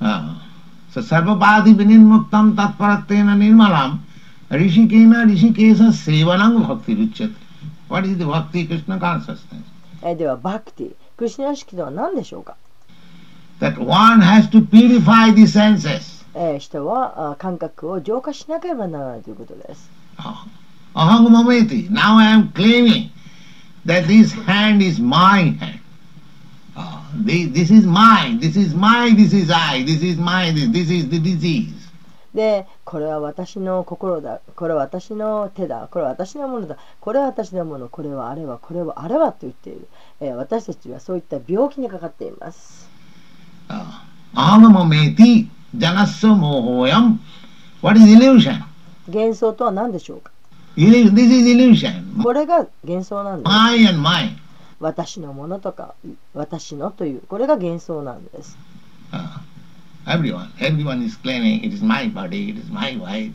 [0.00, 0.51] Ah.
[0.92, 3.98] So sarvapadi vinirmuktam tatparatena nirmalam
[4.50, 7.34] rishikena rishikesa sevanang bhakti ruchyate.
[7.88, 9.64] What is the bhakti Krishna consciousness?
[10.02, 12.56] えーではバクティクリシュナ意識とは何でしょうか
[13.60, 16.24] That one has to purify the senses.
[16.34, 19.90] えー人はあ感覚を浄化しなければならないということです。
[20.18, 20.44] Ah.
[20.94, 21.88] Aham mameti.
[21.90, 23.10] Now I am claiming
[23.86, 25.81] that this hand is my hand.
[27.24, 31.18] this is mine, this is mine, this is i, this is mine, this is the
[31.18, 31.82] disease。
[32.34, 39.86] で、これは私の心だ、これは私の手だ、これは私のものだ、これは私のもの、これはあれは、これはあれはと言っている、
[40.20, 42.88] えー、私たちはそういった病気にかかっています。
[49.08, 50.30] 幻想とは何でしょうか？
[52.22, 53.52] これが幻想なんです。
[54.82, 55.94] 私のものとか、
[56.34, 58.58] 私のという、これが幻想なんです。
[59.12, 59.40] Ah.
[60.06, 63.32] everyone, everyone is claiming it is my body, it is my wife,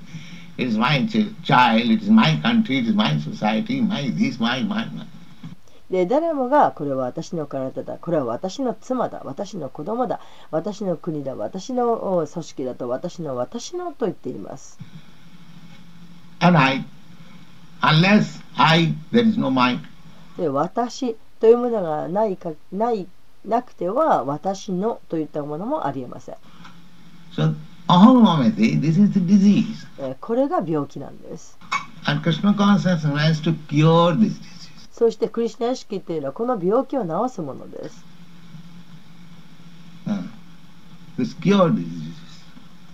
[0.58, 4.40] it is my ch- child, it is my country, it is my society, my this,
[4.40, 5.08] my, my, my.
[5.90, 10.20] で誰もがこれは私の体だこれは私の妻だ私の子供だ
[10.52, 14.78] 私の国だ私のお組織だと私の私のと言っています
[16.42, 16.84] And I,
[17.82, 19.80] unless I, there is no mind.
[20.38, 23.08] で私というものがない,かな,い
[23.46, 26.36] なくては私のといったものもありえません。
[30.20, 31.58] これが病気なんです。
[34.92, 38.04] そしてクリスナ意識というのはこの病気を治すものです。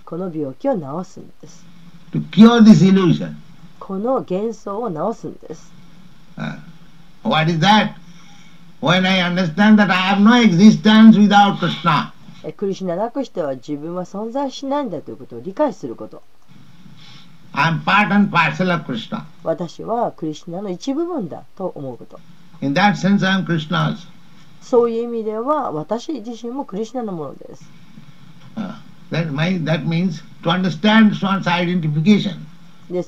[0.04, 1.64] この病気を治すんです。
[3.80, 5.72] この幻想を治すんです。
[6.36, 6.58] Uh,
[7.24, 7.50] what?
[8.84, 12.12] When I understand that I have no existence without Krishna.
[12.54, 16.22] クリシナなくしては自分は存在しないんだということを理解すること。
[17.54, 19.22] I'm part and parcel of Krishna.
[19.42, 22.20] 私はクリシナの一部分だと思うこと。
[22.60, 24.06] That sense, I'm Krishna's.
[24.60, 27.64] そういう意味では私自身もクリシナのものです。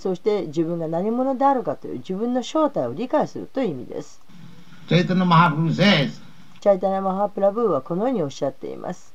[0.00, 4.25] そして自分が何者であるかという自分の正体を理解するという意味です。
[4.88, 6.20] チャイタナ・マハプラブ says
[6.60, 9.12] チャイタナ・マハプラブはこのようにおっしゃっています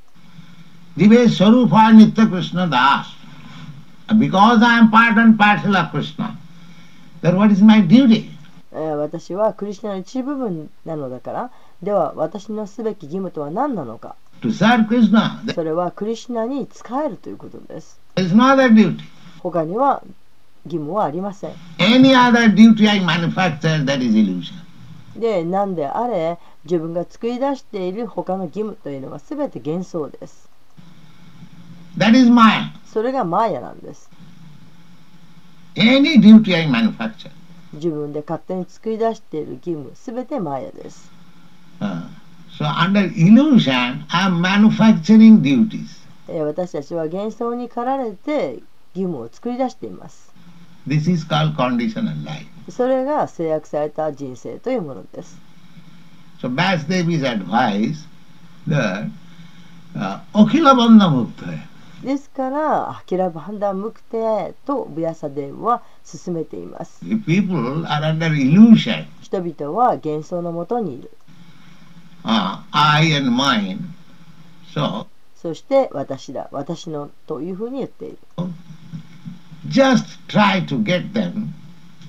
[0.96, 6.36] ディベス・ソルファ・ニッタ・クリスナ・ダース because I am part and parcel of Krishna
[7.22, 8.30] then what is my duty?
[8.72, 11.50] 私はクリスナーの一部分なのだから
[11.82, 14.16] では私のすべき義務とは何なのか？
[15.54, 18.00] それはクリスナーに仕えるということです。
[19.40, 20.02] 他には
[20.64, 21.52] 義務はありません。
[21.78, 24.61] 他には義務はありません。
[25.16, 30.48] で何であれ自分が作り出している他の義務というのは全て幻想です
[31.98, 32.70] That is Maya.
[32.86, 34.08] それがマーヤなんです
[35.74, 37.30] Any duty I manufacture.
[37.74, 41.10] 自分で勝手に作り出している義務全てマーヤです
[41.80, 42.06] Uh,
[42.56, 46.00] so under illusion, I am manufacturing duties.
[46.28, 48.60] えー私たちは幻想に駆られて
[48.94, 50.32] 義務を作り出しています
[50.86, 52.46] This is called conditional life.
[52.68, 55.38] それが制約された人生というものです。
[56.42, 58.06] Bas Devi's advice is
[58.68, 59.10] that:
[62.02, 63.92] ですから、アキラバンダム
[64.66, 64.88] と。
[69.20, 71.10] 人々は幻想のもとにいる。
[75.36, 78.18] そして私だ、私のというふうに言っている。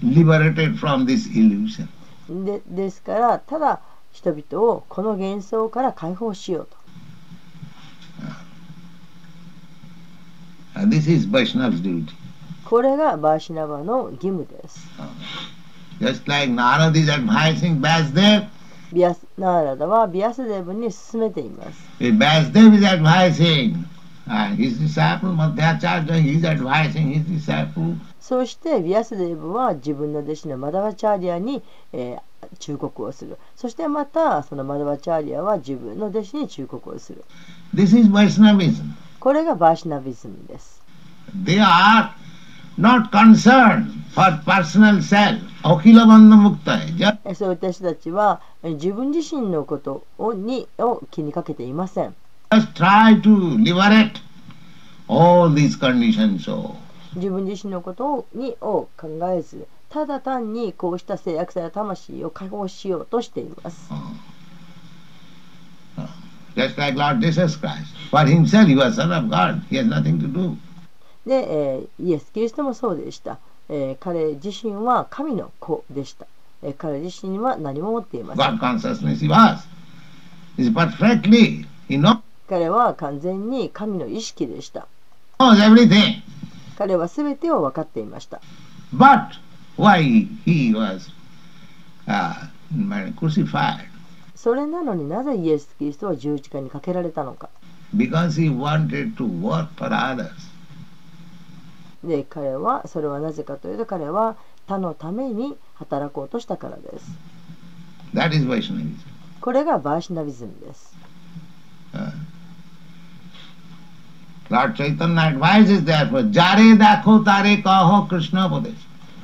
[0.04, 1.88] Liberated from this illusion.
[2.46, 3.82] でですからただ
[4.12, 6.84] 人々をこの幻想から解放しようと
[10.76, 12.08] Uh, this is Vaishnava's duty.
[12.66, 14.80] これがバーシナバの義務です
[16.00, 18.48] Just like Narad is advising Vasudev,
[18.92, 23.86] ビアスナーラダはビアスデーブに進めています Vasudev is advising
[24.28, 31.62] uh, his disciple Madhyacharya, he is advising his disciple そしてヴィアスデーブは自分の弟子のマダワチャーリアに、
[31.92, 33.38] えー、忠告をする。
[33.58, 37.26] そしてまたそのマダワチャーリアは自分の弟子に忠告をする。
[37.76, 38.94] This is Vaishnavism.
[39.20, 40.82] これがバーシナビズムです。
[41.44, 42.12] They are
[42.80, 45.42] not concerned for personal self.
[47.36, 52.16] そういう私たちは自分自身のことを,にを気にかけていません。
[52.52, 54.14] Just try to liberate
[55.10, 56.50] all these conditions.
[57.16, 59.08] 自分自身のことを,にを考
[59.38, 63.92] えずただ単にこうした制約された魂を解放しようとしています。
[71.26, 73.38] で、えー、イエス・キリストもそうでした。
[73.70, 76.28] えー、彼自身は神の子でした、
[76.62, 76.76] えー。
[76.78, 78.46] 彼自身は何も持っていません。
[82.50, 84.86] 彼は完全に神の意識でした。
[85.40, 86.22] Knows everything.
[86.78, 88.42] 彼は全てを分かっていました。
[88.94, 89.30] But
[89.78, 91.12] why he was
[92.08, 92.50] uh,
[93.16, 93.86] crucified?
[94.36, 97.50] それなのになぜイエス・キリストは十字架にかけられたのか。
[97.96, 100.30] Because he wanted to work for others.
[102.04, 104.36] で、彼は、それはなぜかというと彼は
[104.68, 107.06] 他のために働こうとしたからです。
[108.14, 108.46] That is.
[109.40, 110.96] これがバーシナビズムです。
[111.94, 112.12] Uh,
[114.50, 118.76] Lord Chaitanya advises therefore, Jare dakho tare kaho Krishna Padesh.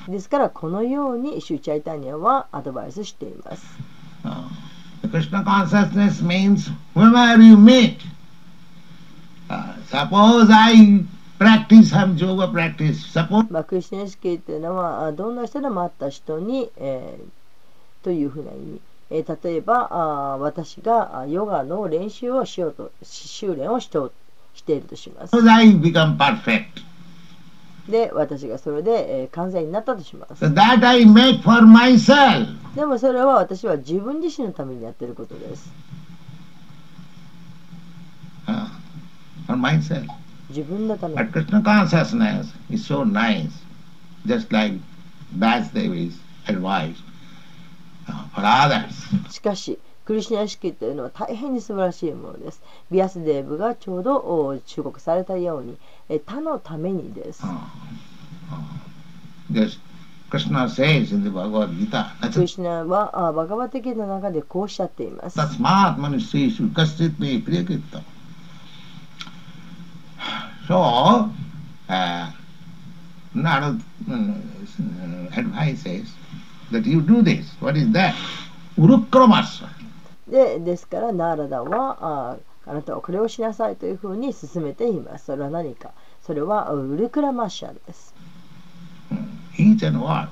[0.08, 3.64] ですからこのようにシューチャイタニアはアドバイスしています。
[4.24, 4.48] Uh,
[5.04, 7.98] the Krishna consciousness means whoever you meet.
[9.50, 11.06] Uh, suppose I
[11.38, 13.06] practice some yoga practice.
[13.14, 17.30] Suppose まあ、クリスチャン意識っていうのはあどんな人でもあった人に、えー
[18.02, 24.29] というふうな意味、えー例えばあ私があヨガの練習をしようとし修練をしとして
[24.74, 25.36] いるとします。
[25.36, 26.66] I become perfect.
[27.90, 30.46] で私がそれで、えー完全になったとします。
[30.46, 32.48] That I make for myself.
[32.76, 35.72] でもそれは私は自分自身のためにやっていることです。
[38.48, 38.68] Uh,
[39.48, 40.06] for myself.
[40.50, 41.32] 自分のために But。
[41.32, 43.50] Krishna consciousness is so nice,
[44.26, 44.76] just like
[45.38, 46.96] Vasudeva's advice
[48.08, 49.32] uh, for others.
[49.32, 49.80] しかし、
[50.10, 52.64] クリシナ意識というのは大変に素晴らしいものです。
[52.90, 55.78] ビアスデーブがちょうど忠告されたように、
[56.10, 57.44] え他のためにです。
[62.34, 65.38] クリシナはあバガバテキの中でこうおっしゃっています。
[76.72, 77.46] That you do this.
[77.62, 78.16] What is that?
[78.76, 79.79] Urukramasa.
[80.30, 85.26] でですから、ナーラダはああなたはこれをしなさいというふうに進めています。
[85.26, 85.92] それは何か？
[86.22, 88.14] それはウルクラマシャです。
[89.58, 90.30] Urukrama.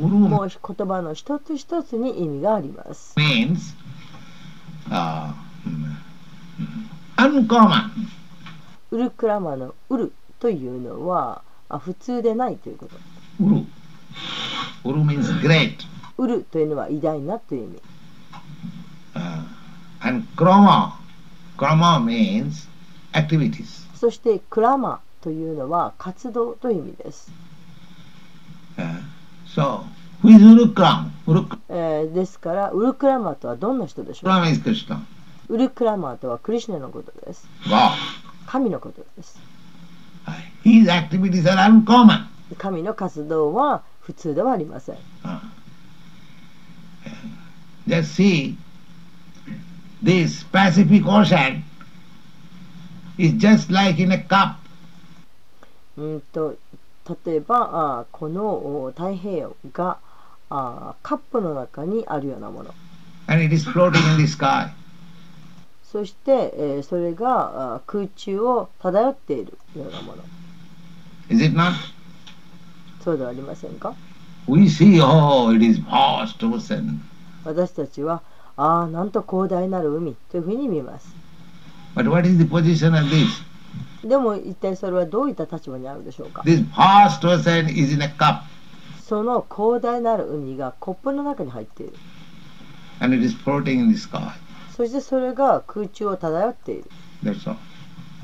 [0.00, 3.14] もう言葉の一つ一つに意味があります。
[3.18, 3.74] means
[4.88, 5.32] uh,
[7.16, 7.90] uncommon.
[8.90, 12.96] ウルクラマのウルというのはあ普通でないということ。
[13.40, 13.64] Uru.
[14.84, 15.74] Uru means great.
[16.18, 17.82] ウルというのは偉大なという意味。
[20.02, 20.92] Uh, and krama.
[21.56, 22.66] Krama means
[23.12, 23.86] activities.
[23.94, 27.30] そしてクラマというのは活動という意味です。
[28.76, 29.00] Uh,
[29.46, 29.84] so,
[30.22, 31.10] who is Urukram?
[31.26, 35.00] Urukram えーですから、ウルクラマとはどんな人でしょうか is Krishna.
[35.48, 37.48] ウルクラマとはクリシュナのことです。
[37.64, 37.92] God.
[38.46, 39.38] 神のことです。
[40.26, 40.32] Uh,
[40.64, 42.26] His activities are uncommon.
[42.58, 44.96] 神の活動は普通ではありません。
[45.24, 45.40] Uh,
[47.88, 48.56] just see,
[50.06, 51.64] this Pacific Ocean
[53.18, 54.56] is just like in a cup.
[55.98, 56.56] うんと
[57.24, 58.44] 例えばあーこの
[58.84, 59.98] お太平洋が
[60.48, 62.74] あーカップの中にあるようなもの
[63.26, 64.68] and it is floating in the sky.
[65.82, 70.22] そして、えーそれが空中を漂っているようなもの
[71.30, 71.72] Is it not?
[73.02, 73.94] そうではありませんか
[74.46, 76.98] We see, oh, it is vast ocean.
[77.44, 78.22] 私たちは
[78.56, 81.14] ああ、なんと広大なる海というふうに見えます。
[84.04, 86.42] でも一体それはどういった立場にあるでしょうか
[89.02, 91.92] その広大なる海がコップの中に入っている。
[94.76, 96.84] そしてそれが空中を漂っている。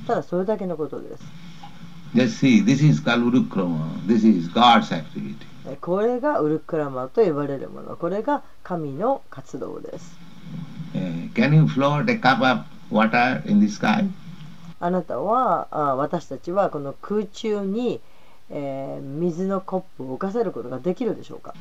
[0.07, 1.25] ただそれだけのことです。
[5.81, 7.97] これがウルクラマと呼ばれるもの。
[7.97, 10.22] これが神の活動です。
[11.35, 14.05] Can you float a cup of water in the sky?
[14.81, 18.01] あなたはあ私たちはこの空中に、
[18.51, 21.55] えー水のコップを浮かせることができるでしょうか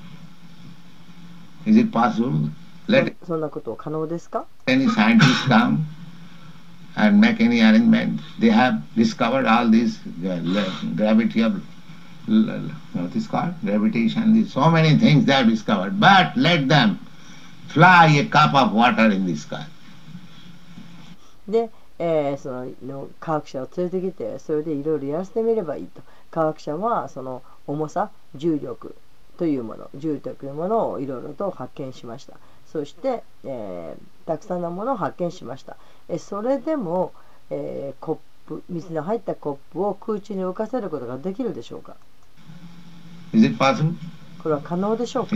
[1.65, 2.49] Is it possible?
[2.87, 5.85] Let そんなこと可能ですか any scientist come
[6.95, 8.19] and make any arrangement.
[8.39, 10.39] They have discovered all this uh,
[10.95, 11.61] gravity of
[12.93, 14.45] what is called gravitation.
[14.47, 15.99] So many things they have discovered.
[15.99, 16.99] But let them
[17.73, 19.65] fly a cup of water in the sky.
[21.47, 21.69] で、
[21.99, 26.01] えーそのの科学者を連れてきてそれでいろいろやらせてみればいいと。
[26.31, 28.95] 科学者はその重さ重力
[29.37, 32.33] というもの重力というものをいろいろと発見しました。
[32.71, 35.75] そして、えーたくさんのものを発見しました、
[36.07, 37.11] えそれでも、
[37.49, 38.17] えーコッ
[38.47, 41.95] プ水の入ったコップを空中に浮かせることができるでしょうか
[43.33, 43.93] ？Is it possible?
[44.41, 45.35] これは可能でしょうか？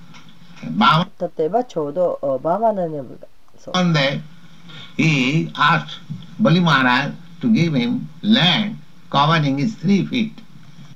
[1.37, 3.27] 例えばちょうどバーマナネブが。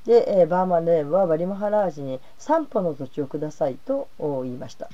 [0.05, 4.89] で、バーマネームはバリマハラージに散歩の土地をくださいと言いました。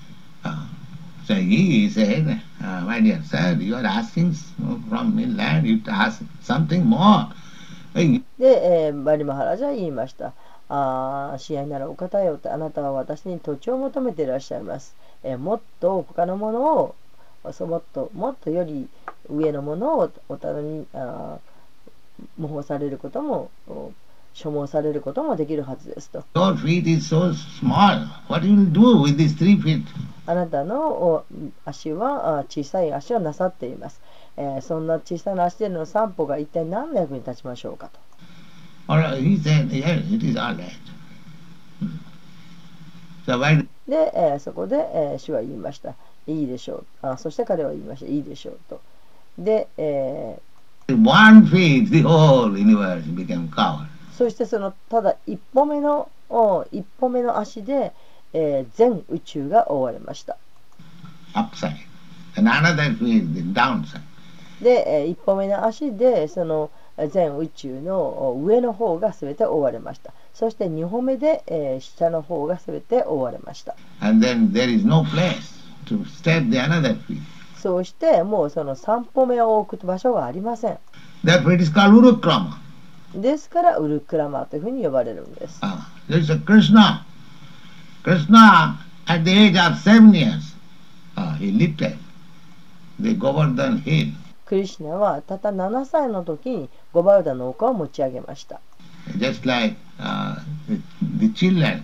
[8.39, 10.33] で、バリマハラージは言いました。
[10.73, 14.95] あー試合ならお方よってあなたは私に土地を求めていらっしゃいます。
[15.23, 16.95] えーもっと他のものを
[17.51, 18.87] そうもっともっとより
[19.29, 23.91] 上のものをお互いにあー模倣されることもお
[24.33, 26.23] 所望されることもできるはずですと。
[26.35, 28.05] Your feet is so small.
[28.29, 29.83] What you will do with these three feet?
[30.25, 31.25] あなたのお
[31.65, 33.99] 足はあ小さい足をなさっています。
[34.37, 37.99] えーそんな小さな足での散歩が一体何の役に立ちましょうかと。
[43.87, 45.93] で、えーそこで、えー主は言いました。
[46.27, 47.07] いいでしょう。
[47.07, 48.05] あそして彼は言いました。
[48.05, 48.81] いいでしょうと。
[49.37, 50.39] で、え
[50.93, 53.85] one feet, the whole universe became covered.
[53.85, 57.93] ーそしてそのただ一歩目のお一歩目の足で、
[58.33, 60.37] えー全宇宙が覆われました。
[64.61, 70.13] で、えー一歩目の足でそのえー全宇宙の上の方が全て覆われました。
[70.33, 73.75] そして2歩目で、えー、下の方が全て終われました。
[77.57, 80.79] そしてもうその3歩目を置く場所がありません。
[83.15, 85.59] ですからウルクラマというふうに呼ばれるんです。
[86.45, 88.03] クリスナー。
[88.03, 88.31] クリス
[93.91, 94.20] Uh,
[94.51, 98.59] クリシュナはたった7歳の時にゴバウダの丘を持ち上げました。
[99.17, 100.35] just like uh,
[100.67, 100.81] the,
[101.19, 101.81] the children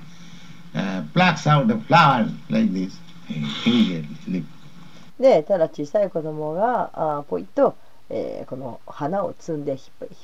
[0.75, 2.91] uh, plucks out the flower like this,
[3.29, 4.43] immediately.
[5.17, 7.77] で、ただ小さい子供があーポイッと、
[8.09, 9.79] えーこの花を摘んで引っ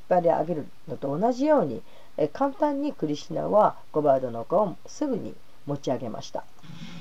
[0.10, 1.82] 張り上げるのと同じように、
[2.18, 5.34] えー簡単にクリシュナはゴバウダの丘をすぐに
[5.66, 6.44] 持ち上げました。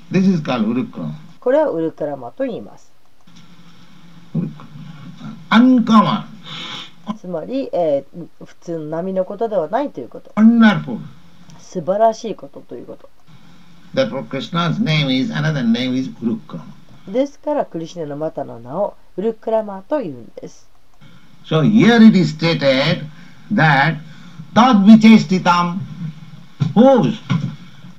[0.09, 0.89] This is called.
[1.41, 2.93] これはウルクラマと言います。
[5.53, 6.23] uncommon.
[7.17, 10.31] つまり、えー、普通の波のことではないということ。
[11.59, 13.09] 素晴らしいことということ。
[17.11, 20.69] ですから、クリシナのまたの名をウルクラマーというんです。
[21.45, 23.03] So here it is stated
[23.53, 23.97] that
[24.55, 24.85] tad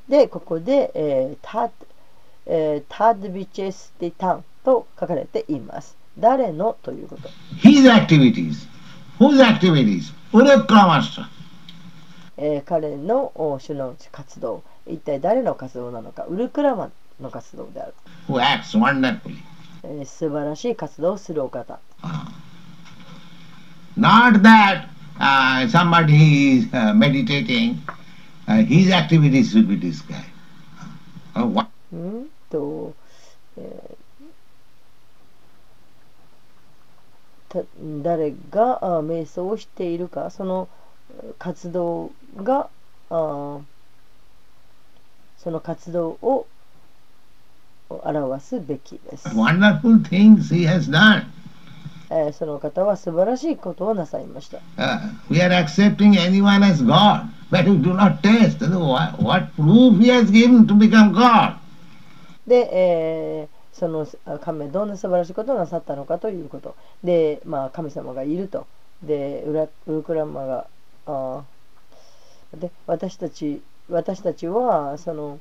[0.09, 5.97] で、ここで、えー、tad vichestitam、と書かれています。
[6.19, 7.29] 誰のということ。
[7.57, 8.67] his activities.
[9.19, 10.13] Whose activities?
[10.33, 11.27] Urukramasya.
[12.37, 16.91] えー彼のお主の活動、一体誰の活動なのか、ウルクラマ
[17.21, 17.95] の活動である。
[18.29, 19.37] Who acts wonderfully.
[19.85, 21.79] えー素晴らしい活動をするお方。
[22.03, 22.27] Ah.
[23.97, 24.89] Not that
[25.21, 27.77] uh, somebody is uh, meditating,
[28.49, 30.25] uh, his activities should be described.
[31.37, 32.95] Uh, what うんと、
[33.57, 34.04] えー
[38.03, 40.69] 誰があ瞑想をしているか、その
[41.23, 42.11] えー活動
[42.43, 42.69] が
[43.11, 43.59] あ
[45.39, 46.47] その活動を
[47.91, 49.29] 表すべきです。
[49.29, 51.25] wonderful things he has done.
[52.11, 54.59] えーその方は素晴らしいことをなさいました。
[54.77, 54.99] Uh,
[55.31, 60.09] we are accepting anyone as God, but we do not test what, what proof he
[60.09, 61.57] has given to become God.
[62.47, 64.07] で、えーその
[64.41, 66.77] 神はどんな素晴らしいことをなさったのかということ。
[67.03, 68.67] で、まあ、神様がいると。
[69.03, 69.45] で
[69.87, 70.67] ウルクラマが
[71.07, 71.45] あ
[72.55, 73.61] で私たち
[73.91, 75.39] 私たちはその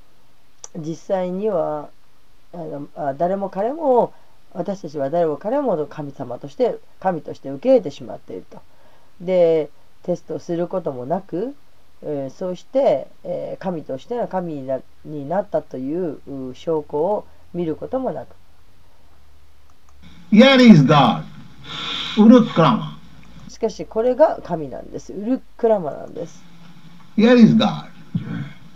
[0.75, 1.89] 実際には
[2.53, 4.13] あのあ誰も彼も
[4.53, 8.61] 私たちは誰も彼も神様として神として受け入れてしまっていると。
[9.21, 9.69] で
[10.03, 11.55] テストすることもなく、
[12.01, 14.67] えー、そうして、えー、神としての神
[15.05, 16.19] になったという
[16.55, 18.35] 証拠を見ることもなく。
[20.31, 21.23] Here is God.
[22.17, 22.97] ウルクラマ。
[23.49, 25.13] しかしこれが神なんです。
[25.13, 26.43] ウルクラマなんです。
[27.17, 27.85] Here is God.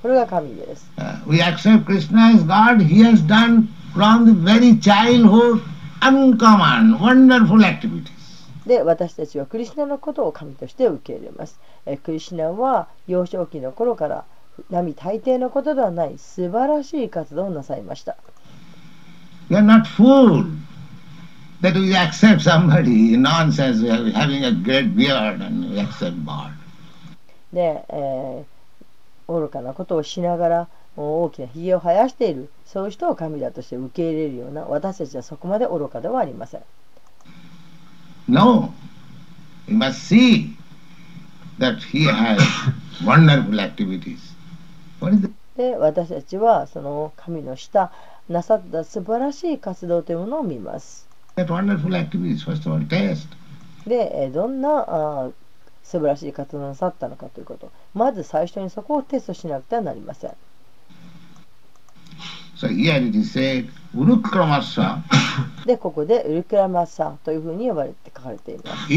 [0.01, 0.89] これが神です。
[0.97, 2.79] Uh, we accept Krishna as God.
[2.79, 5.61] He has done from the very childhood
[6.01, 8.17] uncommon, wonderful activities.
[8.67, 11.59] で私たちはクリシナのことを神として受け入れます。
[11.85, 14.25] えクリシナは幼少期の頃から
[14.69, 18.17] 並大抵のことではない素晴らしい活動をなさいました。
[19.49, 20.51] You are not fooled
[21.61, 23.81] that we accept somebody nonsense,
[24.13, 26.51] having a great beard and we accept God.
[27.53, 30.67] で、えー、愚かなことをしながら
[30.97, 36.61] 大きなひげを生やしているそういう人を神だとして受け入れるような私たちはそこまで愚かではありません。
[38.27, 38.73] No,
[39.67, 40.57] we must see
[41.59, 42.39] that he has
[43.05, 44.19] wonderful activities.
[44.99, 47.91] What is で私たちはその神の下
[48.29, 51.07] なさった素晴らしい活動というものを見ます。
[53.85, 55.29] で、どんなあ
[55.83, 60.31] 素晴らしい活動をなさったのかということ、まず最初にそこをテストしなくてはなりません。
[62.57, 62.99] So、here
[65.65, 68.91] で、ここでウルクラマッサーというふうに呼ばれて書かれています。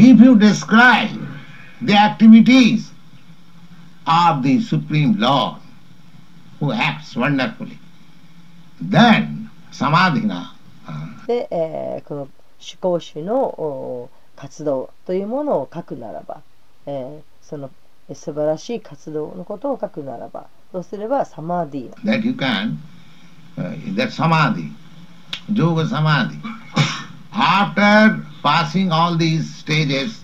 [8.89, 10.53] Then samadhina.
[11.27, 12.29] で、えー、この思
[12.79, 16.41] 考主の活動というものを書くならば、
[16.85, 17.69] えー、その
[18.13, 21.95] 素晴らしい活動のことを書くならば、そうすればサマーディー。
[22.03, 22.77] That you can
[23.57, 24.71] uh, that samadhi,
[25.47, 26.37] yoga samadhi.
[27.33, 30.23] After passing all these stages,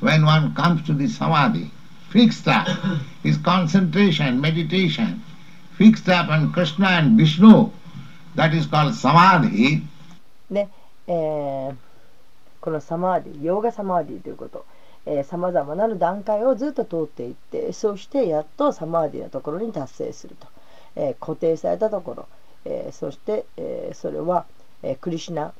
[0.00, 1.70] when one comes to the samadhi,
[2.10, 2.66] fixed up,
[3.22, 5.22] his concentration, meditation,
[5.76, 7.70] fixed up on Krishna and Vishnu,
[8.38, 9.82] that is called samadhi.
[10.48, 10.68] ね、
[11.06, 11.74] えー、
[12.60, 14.64] このサマーディ、ヨーガサマーディということ。
[15.24, 20.46] さまざまなる段階をずっと通っていってそしてやっとサマーディのところに達成すると、
[20.96, 22.28] えー、固定されたところ、
[22.66, 24.44] えー、そして、えー、それは、
[24.82, 25.54] えクリシナ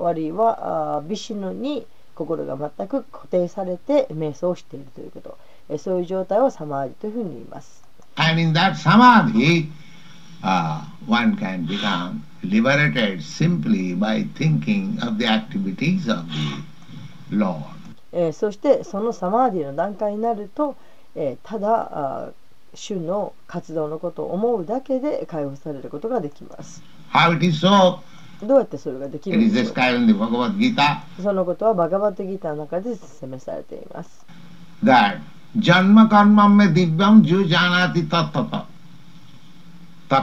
[0.00, 7.84] あるいはビシュヌに心が全く固定されて瞑想をしているということ、えそういう状態をサマーディというふうに言います。
[8.16, 9.68] And in that samadhi,
[10.44, 16.24] uh, one can become liberated simply by thinking of the activities of
[17.30, 17.64] the Lord.
[18.12, 20.76] えそしてそのサマーディの段階になると、
[21.16, 22.32] えただ
[22.74, 26.82] 主の活動のことを思うだけで解放されることができます。
[27.12, 27.98] How it is so?
[28.42, 31.04] どうやってそれができるのか？
[31.22, 34.24] そのことはバガバットギターの中で説明されています。
[34.84, 35.20] That
[35.56, 38.66] ジャンマカンマメディビャンジュジャナティタタタタ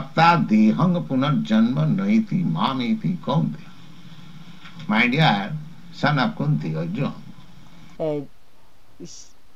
[0.00, 3.62] タディハンガプナジャンマナイティマメイティコンディ
[4.88, 5.52] My dear
[5.92, 7.12] son of Kunti Arjun
[7.98, 9.06] えー、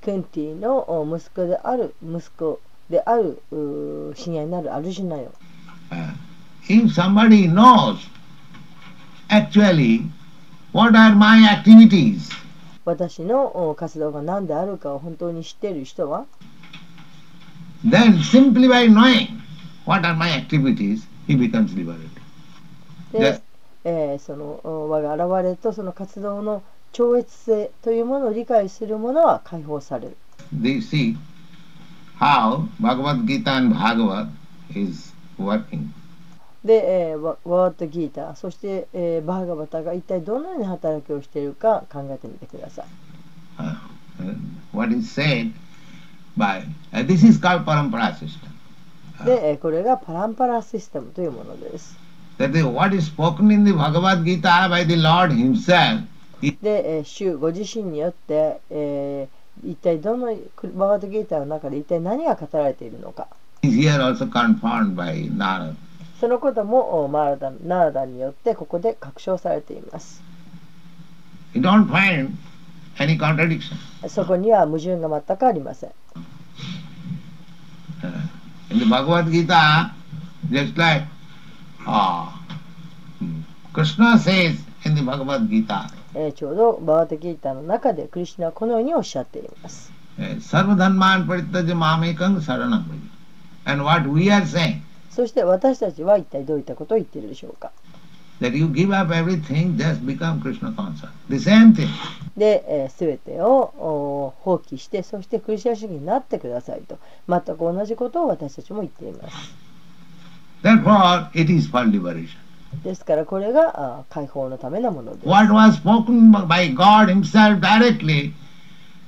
[0.02, 2.60] クンティの息子である息子
[2.90, 3.42] である
[4.14, 5.32] 親愛になるアルジュナよ。
[6.68, 7.98] If somebody knows
[9.28, 10.02] actually
[10.72, 12.30] what are my activities,
[12.84, 16.26] 私の活動が何であるかを本当に知っている人は
[17.84, 19.45] Then simply by knowing
[19.86, 22.10] what are my activities, he becomes liberated.
[23.12, 23.40] で、
[23.84, 24.60] えー、その
[24.90, 26.62] 我が現れとその活動の
[26.92, 30.16] 超越性というものを理解する者は解放される。
[30.52, 31.16] They see
[32.18, 34.28] how Bhagavad Gita and Bhagavad
[34.74, 35.88] is working.
[36.64, 42.86] で、えー、ワワートギーター、そして、えー、バーガバタが一体どのように働きをしているか考えてみてください。
[43.58, 44.34] Uh,
[44.72, 45.52] what is said
[46.36, 46.62] by,
[46.92, 48.55] uh, this is called parampara system.
[49.24, 51.96] で、えー、これがパランパラシステムというものです。
[52.38, 56.02] That is what is spoken in the Bhagavad Gita by the Lord Himself.
[56.62, 60.36] で、えー、主ご自身によって、えー一体どの
[60.74, 63.28] バガードギーターの中で一体何が語られているのか。
[66.20, 70.22] そのこともマラダナラダによってここで確証されています。
[74.08, 75.90] そこには矛盾が全くありません。
[78.70, 79.26] In the Bhagavad
[84.18, 85.48] says in the Bhagavad
[86.14, 89.92] えー、ちょうどバーテギターの中でクリシナはこのようにおっしゃっています。
[95.10, 97.70] そして私たちは一体どういったことを言っているでしょうか
[98.40, 101.10] that you give up everything, just become Krishna conscious.
[101.28, 101.88] The same thing.
[102.36, 109.36] で、えー、全てをお放棄してそしてクリシュナ主義になってくださいと全く同じことを私たちも言っています。
[110.62, 112.36] Therefore, it is for liberation.
[112.84, 115.28] ですからこれがあ解放のためのものです。
[115.28, 118.32] What was spoken by God Himself directly,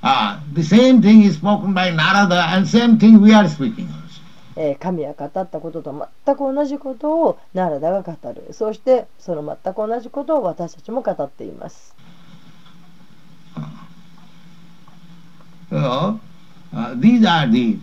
[0.03, 3.98] uh, the same thing is spoken by Narada, and same thing we are speaking also.
[4.61, 11.95] えー、神は語ったことと全く同じことを奈良田が語るそしてその全く同じことを私たちも語っています。
[15.71, 16.19] So,
[16.73, 17.79] uh, these are the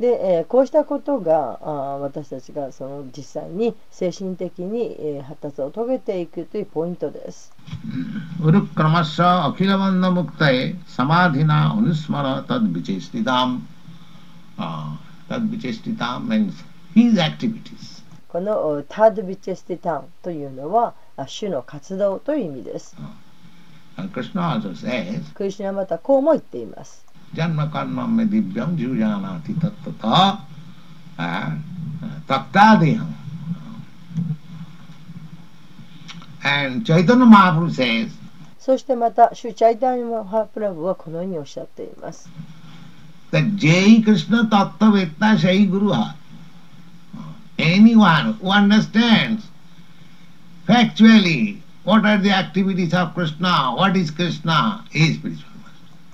[0.00, 7.52] で、えー、こうしたことがあ私たちがその実際に精神的に、えー、発達を遂げていくというポイントです。
[8.42, 11.74] このク、タイ、サーディナ、
[12.80, 13.24] ッチェスティ、
[15.28, 16.54] タッビチェスティダム、means
[16.96, 18.02] his activities.
[18.28, 20.94] このタッドビスティンというのは
[21.26, 22.96] 主の活動という意味です。
[25.34, 27.09] クリシナはまたこうも言っています。
[27.33, 30.41] Janma karma me divyam jujanati tattata
[31.17, 31.51] uh,
[32.27, 33.13] tattadiham.
[36.43, 38.11] And Chaitanya Mahaprabhu says,
[38.59, 42.27] そしてまた、主チャイタニマハプラブはこのようにおっしゃっています。
[43.31, 46.15] that Jai Krishna Tattva Vetta Shai Guru Ha.
[47.59, 49.47] Anyone who understands
[50.67, 55.49] factually what are the activities of Krishna, what is Krishna, is spiritual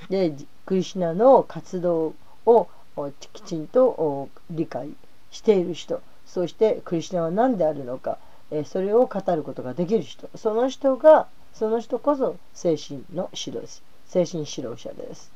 [0.09, 0.45] master.
[0.66, 2.14] で、クリシュナの活動
[2.44, 4.90] をおきちんとお理解
[5.30, 8.18] している人、そしてクリシュナは何であるのか、
[8.50, 13.80] えーそれを語ることができる人、その人が、その人こそ精神の指導。
[14.06, 15.30] 精神指導者です。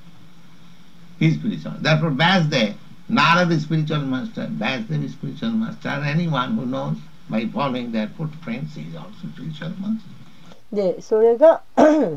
[1.18, 1.80] He is spiritual.
[1.80, 2.74] Therefore, Vyasdev,
[3.10, 6.96] Narada is spiritual master, Vyasdev is spiritual master, anyone who knows
[7.28, 10.20] by following their footprints is also spiritual master.
[10.72, 11.62] で、それが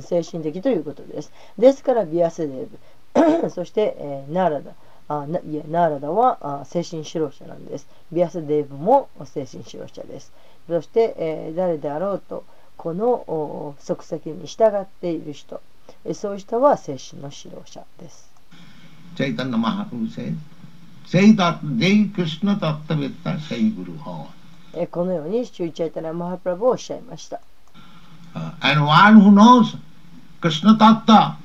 [0.02, 1.32] 精神的ということです。
[1.58, 2.78] ですから、ビアセデーブ、
[3.54, 4.72] そして、えーナーラダ、
[5.10, 7.88] あないやナーラダはあ精神指導者なんです。
[8.12, 10.32] ビアセデーブも精神指導者です。
[10.68, 12.44] そして、えー誰であろうと、
[12.78, 15.62] このお即席に従っている人、
[16.06, 18.32] えーそういう人は精神の指導者です。
[19.16, 20.34] Chaitanya Mahaprabhu says,
[21.06, 24.26] Sai tat, Jai Krishna Tattva Vetta Shai Guru Ha.
[24.74, 27.40] えーこのように、シュイチャイタナ・マハプラブはおっしゃいました。
[28.34, 29.78] Uh, and one who knows
[30.42, 31.36] Krishna Tattva,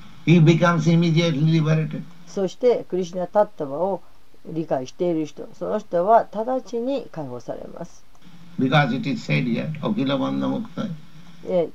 [2.27, 4.03] そしてクリシナタッタバを
[4.47, 5.49] 理解している人。
[5.59, 8.05] その人は直ちに解放されます。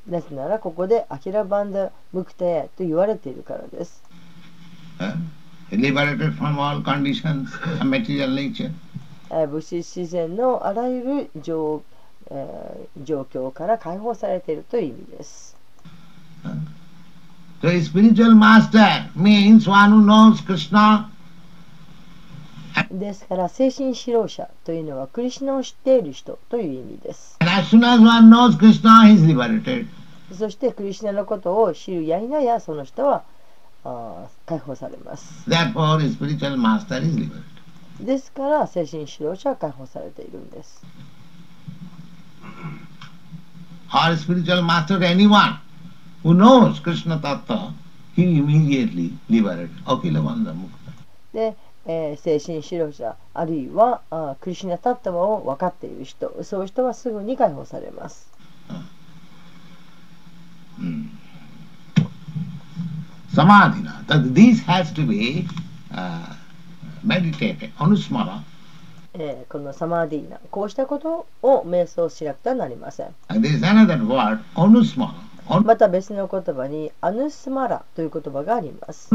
[0.07, 4.03] なぜならここでアキラバンダムクタヤと言われているからです。
[9.47, 11.81] 物質自然のあらゆる状,、
[12.29, 15.55] えー、状況から解放されているという意味です、
[22.91, 27.37] ですから精神指導者というのはクリシナを知っている人という意味です。
[30.37, 33.23] そしてクリシナのことを知るやいなやその人は
[34.45, 35.49] 解放されます。
[38.01, 40.83] ですから精神指導者は解放されているんです。
[43.89, 44.99] Our spiritual master.
[46.23, 47.73] Who knows Krishna Tattva,
[48.15, 49.69] he immediately liberated.
[49.85, 50.91] Akila Bandha Mukta.
[51.33, 51.55] で、
[51.85, 58.31] えー精神指導者あるいはあークリシュナタッタワを分かっている人そういう人はすぐに解放されます。
[63.33, 64.05] Samadhina.
[64.07, 65.47] That this has to be
[65.91, 66.35] uh,
[67.03, 68.43] meditated, anusmara.
[69.15, 75.13] えーこのサマーディーナこうしたことを瞑想しなくてはなりません And there is another word, anusmara.
[75.47, 79.09] また別の言葉にアヌスマラという言葉があります。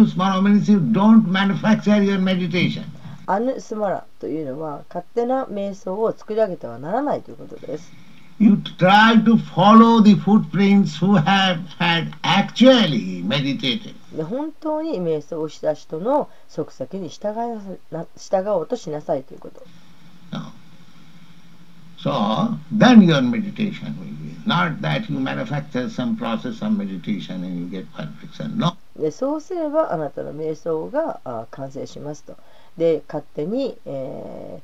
[3.26, 7.92] アヌスマラというのは勝手な瞑想を作り上げてはならないということです。
[14.16, 17.34] で本当に瞑想をした人の足先に従,
[18.16, 19.62] 従おうとしなさいということ。
[22.00, 27.66] So then your meditation will be not that you manufacture some process of meditation and you
[27.66, 28.56] get perfection.
[28.56, 28.76] No.
[28.98, 32.36] でそうすればあなたの瞑想があ完成しますと。
[32.76, 34.62] で勝手に、え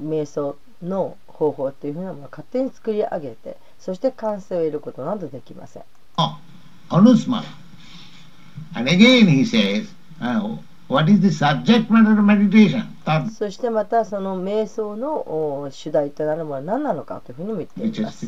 [0.00, 5.82] ー、瞑想の方法というふうなものを勝手に作り上げてそして完成を得ることなどできません。
[6.16, 6.38] Oh,
[6.90, 7.44] anusmara.
[8.74, 9.86] And again he says,
[10.20, 10.56] uh,
[10.94, 12.86] what is the subject matter of meditation?
[13.36, 18.26] そしてまたその瞑想のお主題となるものは何なのかというふうにも言っています。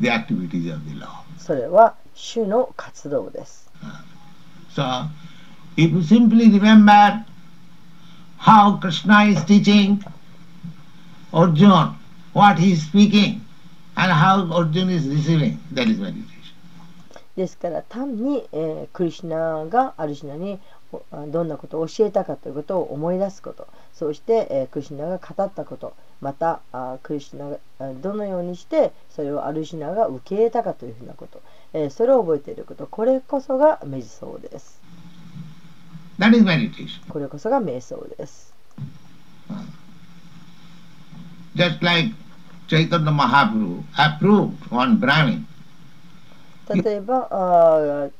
[0.00, 1.08] the activities of the Lord.
[1.38, 3.70] それは主の活動です。
[4.74, 5.08] So,
[5.76, 7.24] if you simply remember
[8.38, 10.04] how Krishna is teaching
[11.32, 11.96] Arjuna,
[12.34, 13.40] what he is speaking,
[13.96, 16.28] and how Arjuna is receiving, that is meditation.
[17.36, 20.58] ですから単に、えークリシュナがアルシュナに
[21.28, 23.66] どんなことを教えたかということを思い出すこと。
[23.94, 25.94] そして、えークリシュナが語ったこと。
[26.20, 31.40] またあクリシュナがあどのようにしてそれをアルシュナが受け入れたかというふうなこと、
[31.74, 32.86] えーそれを覚えていること。
[32.86, 34.80] これこそが瞑想です。
[36.18, 37.08] That is meditation.
[37.08, 38.54] これこそが瞑想です。
[41.54, 42.14] Just like
[42.68, 45.44] Chaitanya Mahaprabhu approved one Brahmin.
[46.68, 48.10] 例えば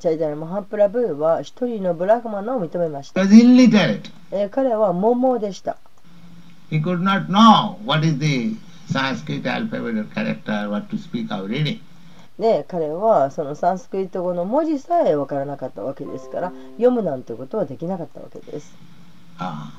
[0.00, 3.20] チャイダル・マハプラブーは一人のブラグマンを認めました。
[4.30, 5.76] えー、彼は桃モモでした。
[12.38, 18.76] ね、彼はそのサンスクリット語の文字さえ分からなかったわけですから読むなんてことはできなかったわけです。
[19.38, 19.72] あ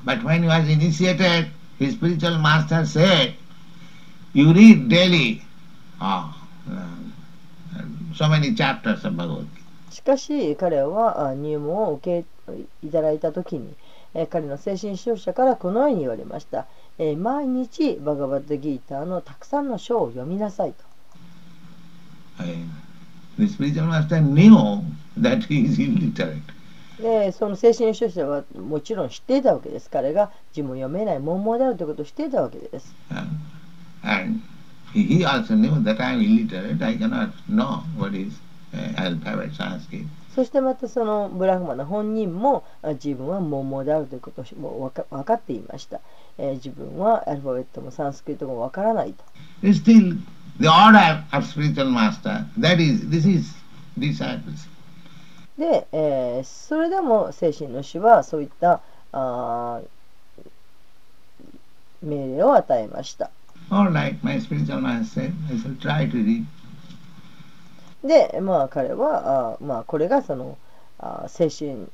[9.40, 9.59] あ
[10.00, 13.74] しかし彼はあ入門を受けいただいた時に、
[14.14, 16.66] えー彼の精神指導者からこのように言われました。
[16.98, 20.84] えー毎日バガバッドギーターのたくさんの書を読みなさいと。
[22.38, 22.70] And
[23.36, 24.80] the spiritual master knew
[25.20, 26.40] that he is illiterate.
[26.98, 29.90] でその精神指導者はもちろん知っていたわけです。
[29.90, 32.94] 彼が字も読めない盲毛であるということを知っていたわけです。
[33.10, 33.26] Uh,
[34.02, 34.40] and
[34.94, 38.32] he, he also knew that I am illiterate, I cannot know what is
[40.34, 42.64] そしてまたそのブラフマの本人も
[43.04, 46.00] 自分は桃であるということを分かっていました。
[46.38, 49.24] えー、自分はアルファベットもサンスクリットも分からないと。
[55.58, 58.80] で、えー、それでも精神の死はそういった
[59.12, 59.80] あ
[62.02, 63.30] 命令を与えました。
[68.04, 70.56] でまあ彼はあー、まあ、これがその
[70.98, 71.86] あー精神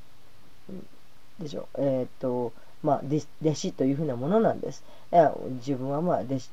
[1.40, 1.68] でしょ。
[1.74, 2.52] うえーっと
[2.82, 3.02] まあ
[3.42, 4.84] 弟子というふうなものなんです。
[5.12, 6.50] いや自分はまあ弟子、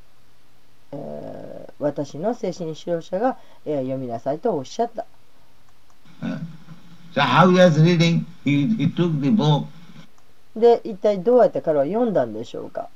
[0.93, 5.05] えー私の精神指導者が、えー読みなさいとおっしゃった。
[6.21, 6.37] Uh,
[7.13, 9.65] so how he was reading, he, he took the book.
[10.55, 12.89] で一体どうやって彼は読んだんでしょうか。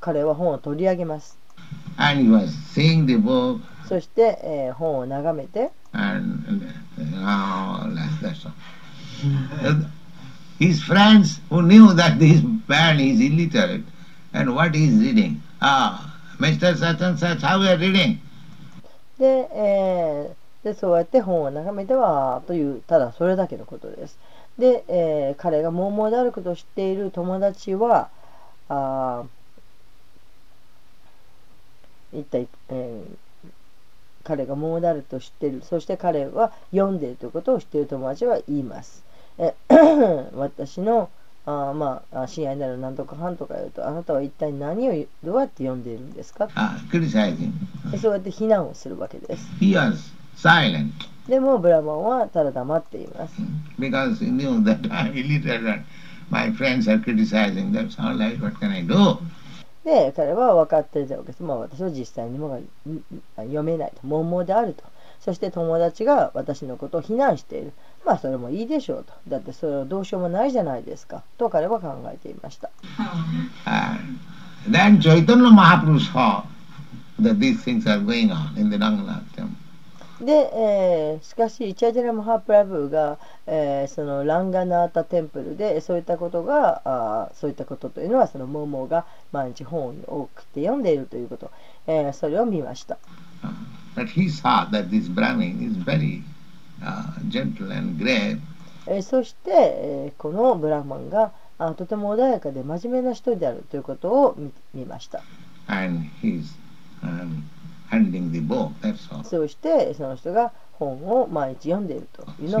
[0.00, 1.38] 彼は本を取り上げます。
[1.96, 5.70] And he was seeing the book そして、えー本を眺めて
[10.60, 13.84] His friends who knew that this man is illiterate
[14.32, 15.40] and what he is reading.
[15.60, 16.76] Ah, Mr.
[16.76, 18.18] Such and such, how you are reading?
[19.18, 20.34] で,、えー
[20.64, 24.18] でそうやって本を眺めてはというただそれだけのことです
[24.58, 28.08] で、えー彼が盲毛であることを知っている友達は
[28.68, 29.22] あ
[32.12, 33.27] 一体、えー
[34.28, 39.02] 彼が盲毛であると知っているそして彼は読んでいるということを知っている友達は言います
[39.38, 39.54] え
[40.36, 41.08] 私の
[41.46, 44.92] あーまああ親愛なるなんとかはんとか言うとあなたは一体何を
[45.24, 47.52] どうやって読んでいるんですか？Ah, criticizing.
[47.90, 49.48] でそうやって非難をするわけです。
[49.58, 49.94] He was
[50.36, 50.90] silent
[51.26, 53.34] でもブラマンはただ黙っています。
[53.78, 55.84] because he knew that I'm illiterate
[56.28, 57.72] my friends are criticizing.
[57.72, 59.16] That's all right, what can I do?
[59.88, 61.42] で、彼は分かっていたわけです。
[61.42, 62.60] まあ私は実際にも
[63.36, 64.84] 読めないと、盲であると。
[65.18, 67.72] そして友達が私のことを非難している。
[68.04, 69.14] まあそれもいいでしょうと。
[69.28, 71.22] だってそれはどうしようもないじゃないですか。
[71.38, 72.68] と彼は考えていました。
[74.68, 76.42] Then Chaitanya Mahaprabhu saw
[77.20, 79.56] that these things are going on in the Ranganath temple.
[80.20, 91.50] で、えーしかし、チャイジャラ・マハプラブーが、えーそのランガナータテンプルでそういったことがあーそういったことというのはそのモーモーが毎日本を送って読んでいるということ、
[91.86, 92.98] えーそれを見ました。
[93.44, 93.50] Uh,
[93.94, 96.22] But he saw that this Brahmin is very
[96.82, 98.38] uh, gentle and grave.
[98.86, 105.22] えーそして、えーこのブラフマンがあとても穏やかで真面目な人であるということを見見ました。
[105.68, 106.44] and he's
[107.02, 107.42] um,
[109.24, 112.60] そうしてその人が本を毎日読んでいるというの。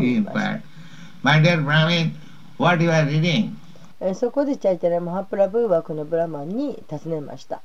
[4.14, 7.60] そこでチャイタレ・マハプラブーはこのブラマンに尋ねました。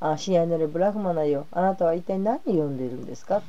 [0.00, 3.42] あ親愛なるブラフマナよ、あなたは一体何を読んでいるんですか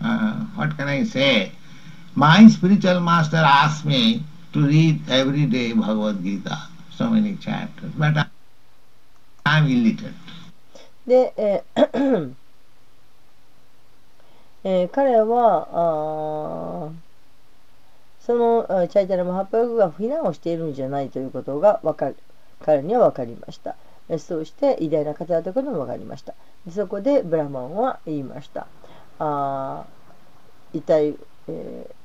[0.00, 1.52] ？Uh, what can I say?
[2.16, 4.24] My spiritual master asked me
[4.54, 6.56] to read every day Bhagavad Gita,
[6.90, 8.26] so many chapters, but I,
[9.44, 10.14] I'm illiterate.
[11.06, 12.34] で、えー
[14.64, 16.90] えー彼はあ
[18.20, 22.16] そのチャイタラ・マハプラブが非難をしているんじゃないということがかる
[22.64, 23.76] 彼には分かりました。
[24.18, 26.32] そうして偉大な方だということも分かりました。
[26.70, 28.66] そこでブラマンは言いました。
[29.18, 29.84] あ
[30.72, 31.14] 一体、
[31.48, 31.95] えー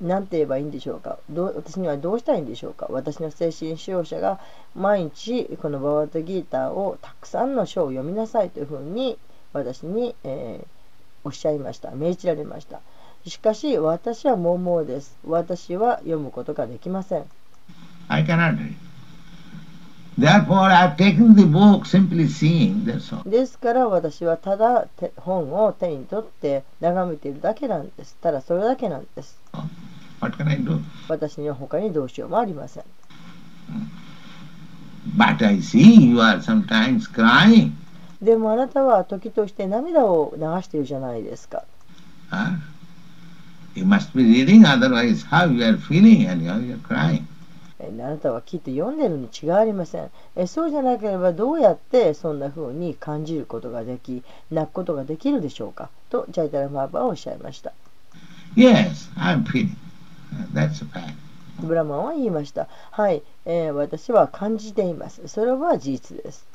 [0.00, 1.18] なんて言えばいいんでしょうか？
[1.30, 2.86] どう私にはどうしたらいいんでしょうか？
[2.90, 4.38] 私の精神使用者が
[4.74, 9.18] 毎日このバワートギーターをたくさんの書を読みなさいというふうに
[9.52, 10.66] 私に、えー
[11.24, 11.90] おっしゃいました。
[11.90, 12.78] 命じられました。
[13.26, 15.16] しかし私は盲々です。
[15.26, 17.24] 私は読むことができません。
[18.06, 18.74] I cannot read.
[20.16, 23.28] Therefore, I have taken the book simply seeing, that's all.
[23.28, 28.16] ですから私はただ手本を手に取って眺めているだけなんです。
[28.22, 29.36] ただそれだけなんです
[30.20, 30.80] What can I do?
[31.08, 32.84] 私には他にどうしようもありません
[35.16, 37.72] But I see you are sometimes crying.
[38.20, 41.64] でもあなたは時として涙を流しているじゃないですか
[42.30, 42.56] Huh?
[43.74, 47.22] You must be reading, otherwise, how you are feeling and how you are crying.
[47.78, 55.90] えあなたはきっと読んでるに違いありませんえそうじゃなければどうやってそんな風に感じることができ泣くことができるでしょうか？
[56.08, 57.72] とジャイタラ・マーバーはおっしゃいました
[58.56, 59.76] Yes, I am feeling.
[60.32, 61.14] Uh, That's a fact.
[61.60, 66.46] ブラマンは言いましたはい、えー私は感じていますそれは事実です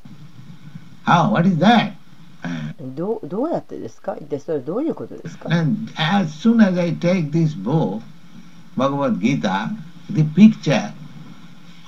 [1.06, 1.32] How?
[1.32, 1.94] What is that?
[2.44, 8.02] Uh, どうどうやってですか一体それはどういうことですか and as soon as I take this book,
[8.78, 9.70] Bhagavad Gita,
[10.12, 10.94] the picture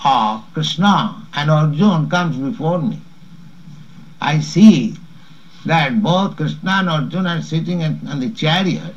[0.04, 3.00] of Krishna and Arjuna comes before me.
[4.20, 4.96] I see
[5.66, 8.94] that both Krishna and Arjuna are sitting on the chariot,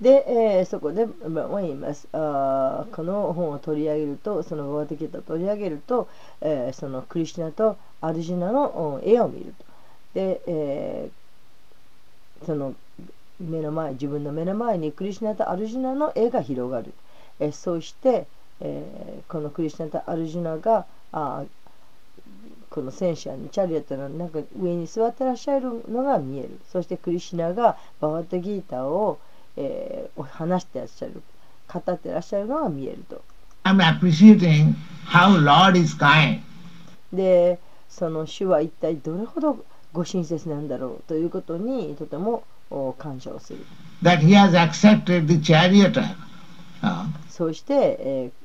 [0.00, 2.08] で、えーそこでまあ言います。
[2.12, 6.08] あこの本を取り上げるとそのバワテキータを取り上げると、
[6.40, 9.64] えーそのクリシナとアルジナの絵を見ると。
[10.14, 12.74] で、えーその
[13.38, 16.92] 目の前自分の目の前にクリシナとアルジナの絵が広がる、
[17.38, 18.26] えーそして、
[18.60, 21.44] えーこのクリシナとアルジナがあ
[22.70, 29.18] この戦車にチャリオットのなんか上に座ってらっしゃるのが見えるそしてクリシュナがバワットギーターを、
[29.56, 31.22] えー話してらっしゃる
[31.72, 33.22] 語ってらっしゃるのが見えると
[33.64, 34.74] I'm appreciating
[35.06, 36.40] how Lord is kind.
[37.12, 43.66] でその主は一体どれほどご親切なんだろうということにとてもお感謝をする
[44.02, 46.14] that he has accepted the charioteer.
[46.82, 48.40] Uh, そして、えー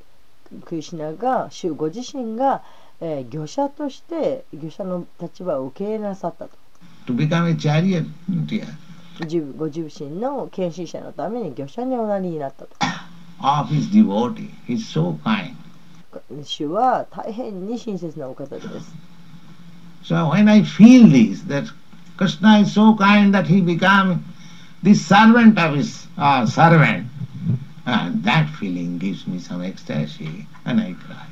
[0.64, 2.62] クリシュナが主ご自身が、
[3.00, 6.50] えー漁者として漁者の立場を受け入れなさったと
[7.06, 7.12] ご
[9.66, 12.70] 自身の献身者のために漁者におなりになったと
[13.40, 14.50] of his devotee.
[14.66, 15.54] He's so kind.
[16.42, 18.68] 主は大変に親切なお方です
[20.02, 21.66] So when I feel this, that
[22.16, 24.24] Krishna is so kind that he become
[24.82, 27.08] the servant of his uh, servant,
[27.86, 31.25] uh, that feeling gives me some ecstasy and I cry.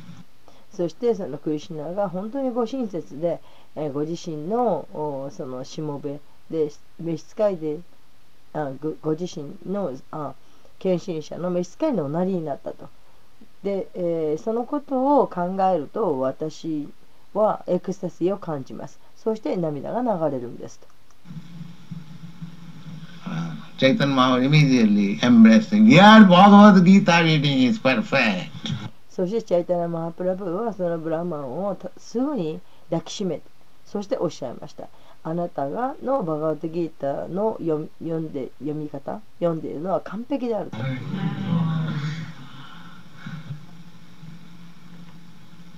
[0.74, 3.40] そしてそのクリシュナが本当にご親切で、
[3.76, 6.20] えーご自身のそのしもべ
[6.51, 6.70] で
[7.01, 7.78] 召使いで
[8.52, 10.34] あごご自身のあ
[10.78, 12.88] 献身者の召使いのおなりになったと。
[13.62, 16.88] で、えーそのことを考えると私
[17.32, 18.98] はエクスタシーを感じます。
[19.16, 20.86] そして涙が流れるんですと。
[23.26, 25.88] Uh, Chaitanya Mahaprabhu immediately embraced him.
[25.88, 28.51] Your Bhagavad Gita reading is perfect.
[29.15, 32.61] そしてチャイタナ・マハプラブはそのブラマンをすぐに
[32.91, 33.43] 抱きしめて
[33.86, 34.89] そしておっしゃいました
[35.23, 40.77] あなたがのバガワットギータの読み読んで読み方読んでいるのは完璧であると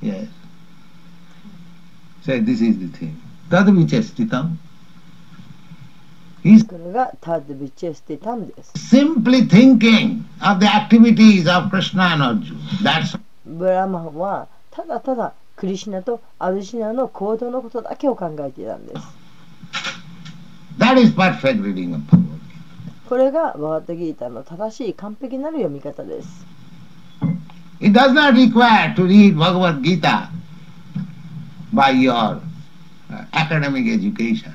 [0.03, 0.29] Yes.
[2.23, 3.17] Say this is the thing.
[3.49, 4.59] Tadvichastitam.
[6.55, 12.59] れがタッドビチェスティタムです simply thinking of the activities of Krishna and Arjuna.
[12.83, 19.01] That's ブラマンはただただクリシュナとアルシナの行動のことだけを考えていたんです
[20.79, 23.09] that is perfect reading of Bhagavad Gita.
[23.09, 26.47] これがバガワットギーターの正しい完璧なる読み方です
[27.81, 30.29] It does not require to read Bhagavad Gita
[31.75, 32.41] by your
[33.11, 34.55] uh, academic education.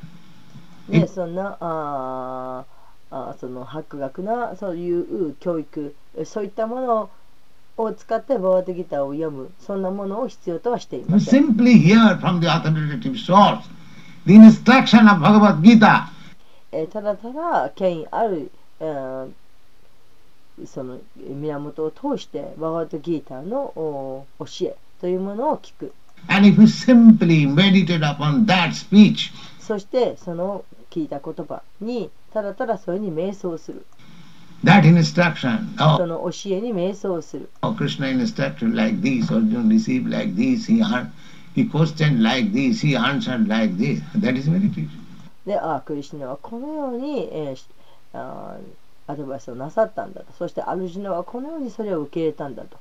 [0.92, 2.66] ね、そんなあ
[3.12, 5.96] あその博学なそういう教育
[6.26, 7.10] そういったもの
[7.78, 11.56] を使ってバーデギターを読むそんなものを必要とはしていません。
[16.92, 19.30] ただただ権威ある、えー、
[20.66, 25.94] その源を通してバーデギターの教えというものを聞く。
[26.28, 33.86] And if you simply meditate upon that speech, そしてその聞いた言葉にただただそれに瞑想する
[34.64, 40.84] that instruction, そ oh, の教えに瞑想する oh Krishna instructed like this, Arjuna received like this, he,
[41.56, 44.02] he questioned like this, he answered like this.
[44.16, 45.02] That is meditation.
[45.46, 47.66] で、ああ、クリシュナはこのように、えーし
[48.14, 50.28] あーアドバイスをなさったんだと。
[50.38, 52.78] そしてアルジュナはこのようにそれを受け入れたんだと。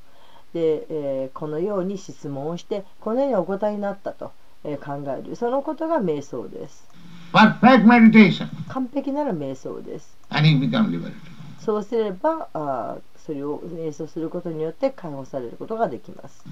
[0.52, 4.32] で、えーこのように質問をして、このようにお答えになったと、
[4.64, 5.36] えー考える。
[5.36, 6.86] そのことが瞑想です。
[7.32, 10.16] Perfect meditation, 完璧なら瞑想です。
[10.30, 11.12] and you become liberated.
[11.60, 16.44] そうすれば、あーそれを瞑想することによって解放されることができます。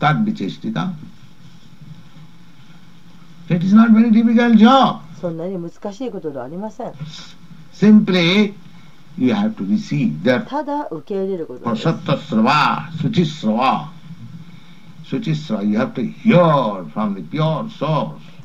[0.00, 0.94] Tad vichestika.
[3.50, 5.00] It is not very difficult job.
[5.20, 6.92] そんなに難しいことではありません。
[7.74, 8.54] Simply,
[9.18, 10.22] you have to receive.
[10.22, 11.84] Therefore, ただ受け入れることです。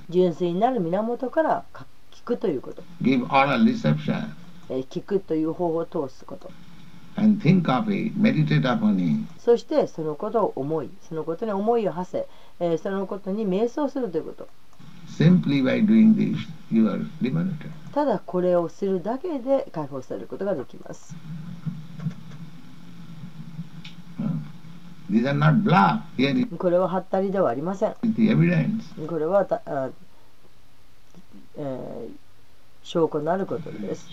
[0.10, 1.64] 純粋になる源から
[2.12, 2.84] 聞くということ。
[3.02, 3.64] Give oral
[4.70, 6.50] 聞くという方法を通すこと。
[7.16, 9.26] Think of it, meditate upon it.
[9.40, 12.28] そしてそのことを思い、そのことに思いを馳せ、
[12.60, 14.48] えー、そのことに瞑想するということ。
[15.08, 16.36] Simply by doing this,
[16.72, 17.70] you are liberated.
[17.94, 21.16] ただこれをするだけで解放することができます。
[25.10, 26.02] These are not bluff.
[26.18, 27.96] Here is これはハったりではありません。
[28.04, 29.08] the evidence.
[29.08, 29.90] これはたあ、
[31.58, 32.10] えー
[32.84, 34.08] 証拠のあることです。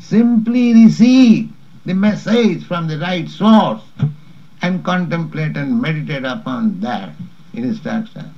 [0.00, 1.48] Simply receive
[1.86, 3.82] the message from the right source
[4.60, 7.14] and contemplate and meditate upon that
[7.52, 8.30] instruction.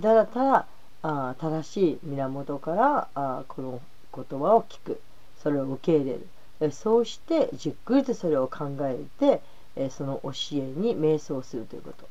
[0.00, 0.66] ただただ
[1.02, 3.80] あ正しい源からあこの
[4.14, 5.00] 言葉を聞く。
[5.42, 6.26] それを受け入れる。
[6.60, 9.40] えそうしてじっくりとそれを考えて、
[9.76, 12.06] え、その教えに瞑想するということ。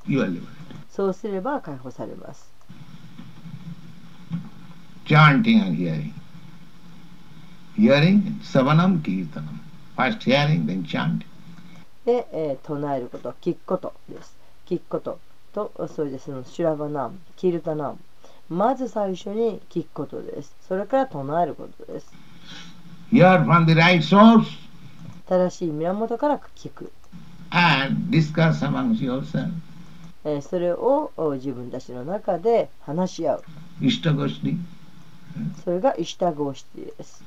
[0.89, 2.51] そうすれば解放されます。
[5.05, 6.13] chanting and hearing
[7.75, 9.59] hearing sabanam kirtanam
[12.05, 13.33] で、え、唱えること。
[13.41, 14.35] 聞くことです。
[14.65, 15.19] 聞くこと
[15.53, 17.97] とそれでそのシュラバナムキルタナム。
[18.49, 20.55] まず最初に聞くことです。
[20.67, 22.11] それから唱えることです。
[23.11, 24.01] Hear from the right
[25.27, 26.91] 正しい源から聞く。
[30.41, 33.43] それを自分たちの中で話し合う。
[35.63, 37.23] それがイシタゴシティです。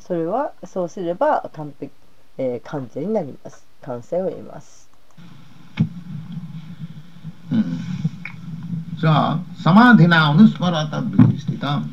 [0.00, 1.92] それはそうすれば完,璧、
[2.38, 3.66] えー、完全になります。
[3.82, 4.88] 完成を言います。
[9.62, 11.90] サマーディナーのスパラタブリスティタン。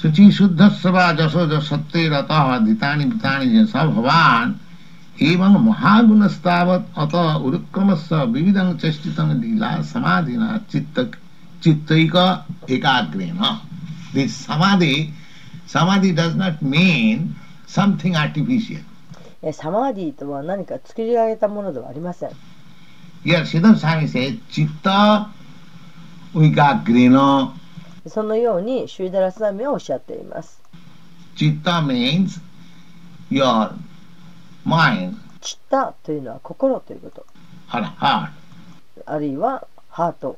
[0.00, 4.54] Suchi shuddhasva jaso jasatte rataha ditani vitani jasa bhavan
[5.16, 7.14] एवं महागुणस्तावत अत
[7.46, 11.00] उरुक्रमस्य विविधं चेष्टितं लीला समाधिना चित्त
[11.64, 12.16] चित्तैक
[12.70, 13.40] एकाग्रेण
[14.14, 14.94] दिस समाधि
[15.72, 17.32] समाधि does not mean
[17.66, 18.84] something artificial
[19.42, 22.30] えーサマーディとは何か作り上げたものではありません。
[23.24, 25.28] here Siddhar Swami says chitta
[26.34, 27.52] vikagrena
[28.07, 30.61] そのようにシュダラスナミはおっしゃっています。
[35.41, 37.25] チッタというのは心ということ。
[39.05, 40.37] あるいはハート。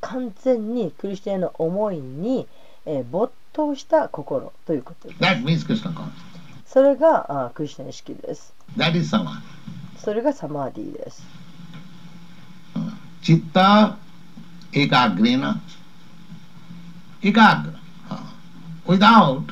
[0.00, 2.46] 完全にクリスチャンの思いに、
[2.84, 5.20] え、没頭した心ということです。
[6.66, 8.52] それがあクリスチャン意識です。
[8.76, 9.10] That is
[9.98, 11.22] それがサマーディです。
[13.26, 13.96] Chitta
[14.72, 15.60] ekagrena
[17.20, 17.74] ekagra
[18.08, 18.30] uh,
[18.86, 19.42] without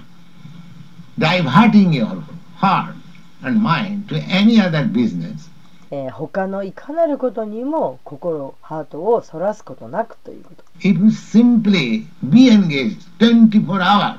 [1.18, 2.22] diverting your
[2.56, 2.94] heart
[3.42, 5.50] and mind to any other business
[5.90, 10.64] えー他のいかなることにも心、ハートをそらすことなくということ。
[10.80, 14.18] if you simply be engaged 24 hours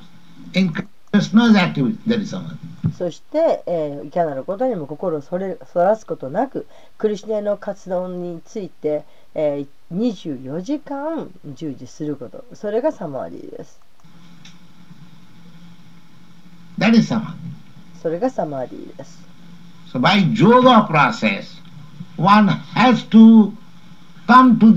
[0.53, 0.71] in
[1.13, 2.57] Krishna's activity that is samadhi
[2.97, 6.67] そして、えーいかなることにも心をそれそらすことなく
[6.97, 9.05] クリシュナの活動について、
[9.35, 12.45] えー、24時間従事すること。
[12.53, 13.79] それがサマーディーです。
[16.79, 16.93] That
[18.01, 19.27] それがサマーディーです。
[19.91, 21.61] So by yoga process
[22.17, 23.51] one has to
[24.27, 24.73] come to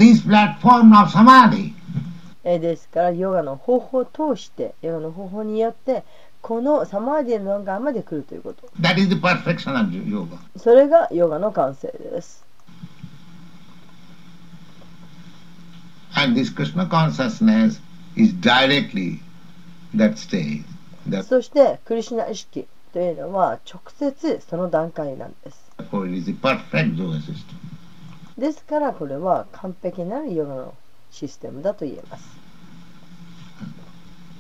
[2.59, 6.05] ですからヨガの方法を通してヨガの方法によって
[6.41, 8.69] このサマーディの段まで来るということ。
[10.57, 12.48] それがヨガの完成です。
[16.15, 17.81] And this Krishna consciousness
[18.17, 19.21] is directly
[19.95, 20.65] that stage.
[21.09, 25.59] That- そしてクリシュナ意識というのは直接その段階なんです.
[28.39, 30.75] ですからこれは完璧なるヨガの
[31.11, 32.25] システムだと言えます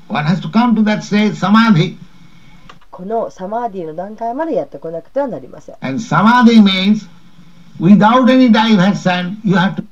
[0.09, 1.97] One has to come to that stage, samadhi.
[2.90, 7.07] このサマーディの段階までやってこなくてはなりません And samadhi means
[7.78, 9.85] without any diversion, you have to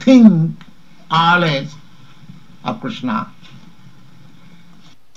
[0.00, 0.55] think
[1.10, 1.70] always
[2.64, 3.32] of Krishna.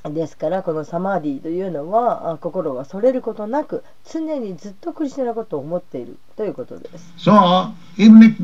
[0.06, 8.36] ですからこのサマーディというのはあ心がそれることなく常にずっとクリシュナのことを思っているということです So, even if,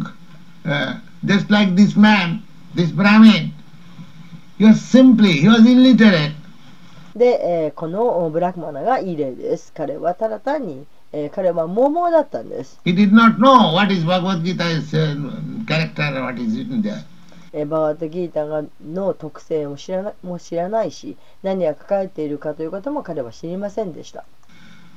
[0.65, 2.41] uh, just like this man,
[2.75, 3.53] this Brahmin,
[4.57, 6.33] he was simply, he was illiterate.
[7.15, 15.15] で、えーこのブラックマナがいい例です彼はただ単に、えー彼は桃だったんです He did not know what is Bhagavad Gita's uh,
[15.65, 17.05] character, what is written there.
[17.57, 24.25] えーバガワットギータがの特性も知らなも知らないし何が書かれているかということも彼は知りませんでした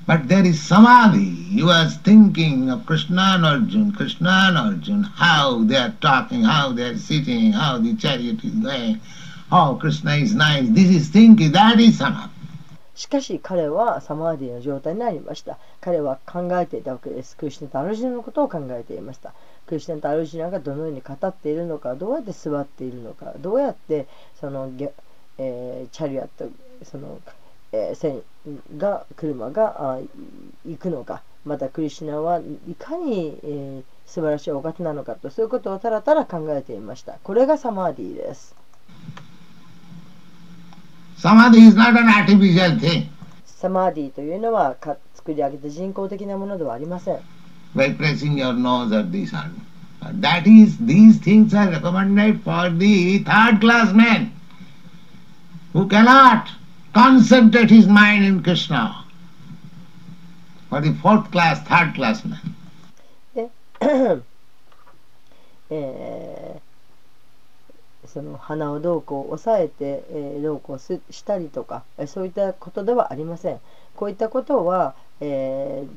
[0.08, 1.34] But there is samadhi.
[1.54, 6.72] He was thinking of Krishna and Arjun, Krishna and Arjun, how they are talking, how
[6.74, 9.00] they are sitting, how the chariot is going,
[9.50, 10.66] how Krishna is nice.
[10.70, 12.30] This is thinking, that is samadhi.
[12.98, 19.34] しかし彼はサマーディの状態になりました彼は考えていたわけですクリシュナとアルジュナのことを考えていました
[19.68, 24.06] クリシュナとアルジュナがどのように語っているのかどうやって座っているのかどうやって
[24.40, 24.92] その、げ
[25.38, 26.48] えーチャリアット
[26.84, 27.20] その、
[27.72, 28.22] えー線
[28.76, 29.98] が車が
[30.66, 37.18] 行くのかまたクリシュナはいかに、えー素晴らしいお方なのかとそういうことをたらたら考えていました。
[37.22, 38.56] これがサマーディです。
[41.18, 43.08] Samadhi is not an artificial thing.
[43.44, 47.18] サマーディというのはか作り上げた人工的なものではありません
[47.74, 49.44] by pressing your nose or this or
[50.12, 54.32] that is these things are recommended for the third class man
[55.72, 56.48] who cannot
[56.94, 59.04] concentrate his mind in krishna
[60.70, 62.54] for the fourth class third class man
[65.70, 66.68] えー
[68.08, 73.60] その鼻をどうこう押さえて、えーどうこうすしたりとかえーそういったことではありません
[73.96, 75.88] こういったことは、えー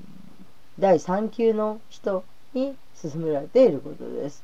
[0.79, 2.23] 第3級の人
[2.53, 4.43] に勧められていることです。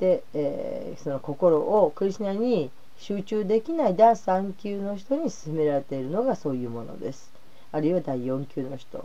[0.00, 7.30] で、えーその心をクリシュナに集中できない第3級の人に勧められているのがそういうものです。
[7.72, 9.04] あるいは第4級の人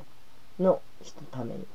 [0.59, 1.65] の人ために。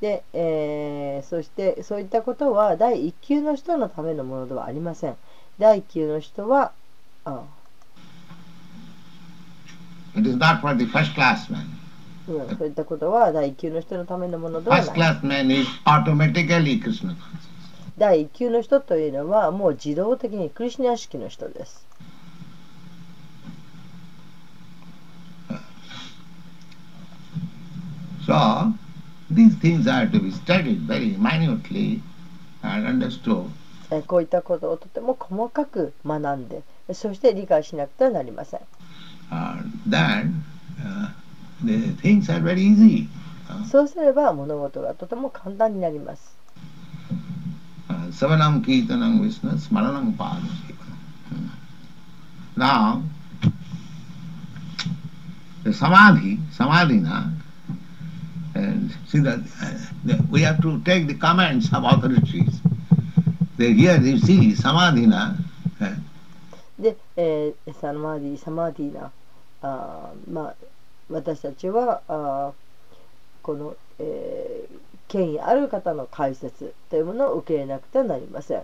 [0.00, 5.16] で、えーそしてそういったことは第1級の人のためのものではありません。
[5.58, 6.72] 第1級の人は
[7.24, 7.42] あ
[10.16, 11.66] it is not for the first class man
[12.26, 12.32] そ
[12.64, 14.86] ういったことは第1級の人のためのものではない。
[17.98, 21.86] 第1級の人というのはもう自動的にクリスナ式の人です。
[28.26, 28.72] So,
[34.06, 38.60] こういったことをとても細かく学んで、そして理解しなくてはなりません。
[43.70, 46.36] そうすれば物事がとても簡単になります。
[66.78, 66.96] で、
[67.80, 69.10] サマーディ、サマーディーナ、
[70.30, 70.54] ま、
[71.10, 72.96] 私たちはあー
[73.42, 78.62] この、えー権威ある方の解説というものを受け入れなくてはなりません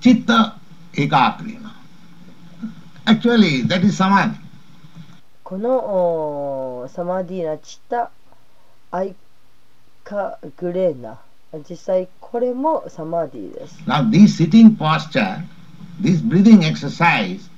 [0.00, 0.54] Chitta
[0.94, 1.74] Ekakrina.
[3.06, 4.36] Actually, that is Samadhi.
[5.42, 8.10] このサマーディーナチタ
[8.90, 9.14] アイ
[10.04, 11.18] カグレーナ
[11.68, 15.42] 実際これもサマーディーです Now, this sitting posture,
[16.00, 17.50] this breathing exercise,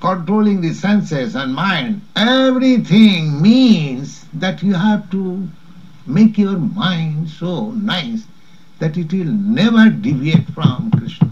[0.00, 5.46] controlling the senses and mind, everything means that you have to
[6.06, 8.24] make your mind so nice
[8.78, 11.28] that it will never deviate from Krishna.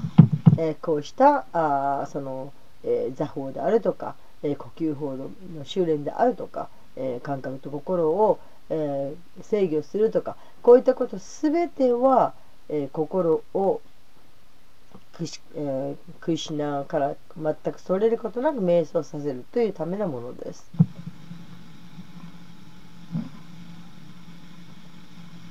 [0.60, 2.52] えーこうしたあその、
[2.84, 5.30] えー座法であるとか、えー呼吸法の
[5.64, 8.38] 修練であるとか、えー感覚と心を、
[8.70, 12.34] えー制御するとかこういったことすべては、
[12.68, 13.80] えー心を
[15.18, 20.70] クシ,、えー、クシナから全くそれることなく瞑想させるというためのものです。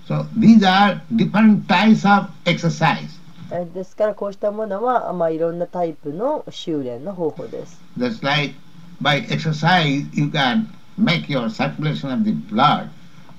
[0.07, 3.19] So, these are different types of exercise.
[3.73, 7.81] ですからこうしたものは、まあ、いろんなタイプの修練の方法です。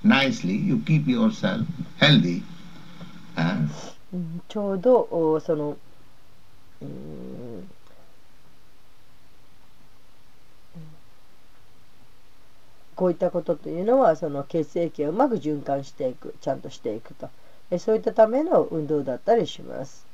[0.04, 1.66] Nicely, you keep yourself
[1.98, 2.42] healthy.
[3.36, 3.66] Uh,
[4.48, 5.76] ちょうどその
[6.82, 7.70] うーん。
[12.94, 17.30] こういったことというのはその血液をうまく循環していくちゃんとしていくと。
[17.70, 20.06] えそういったための運動だったりします、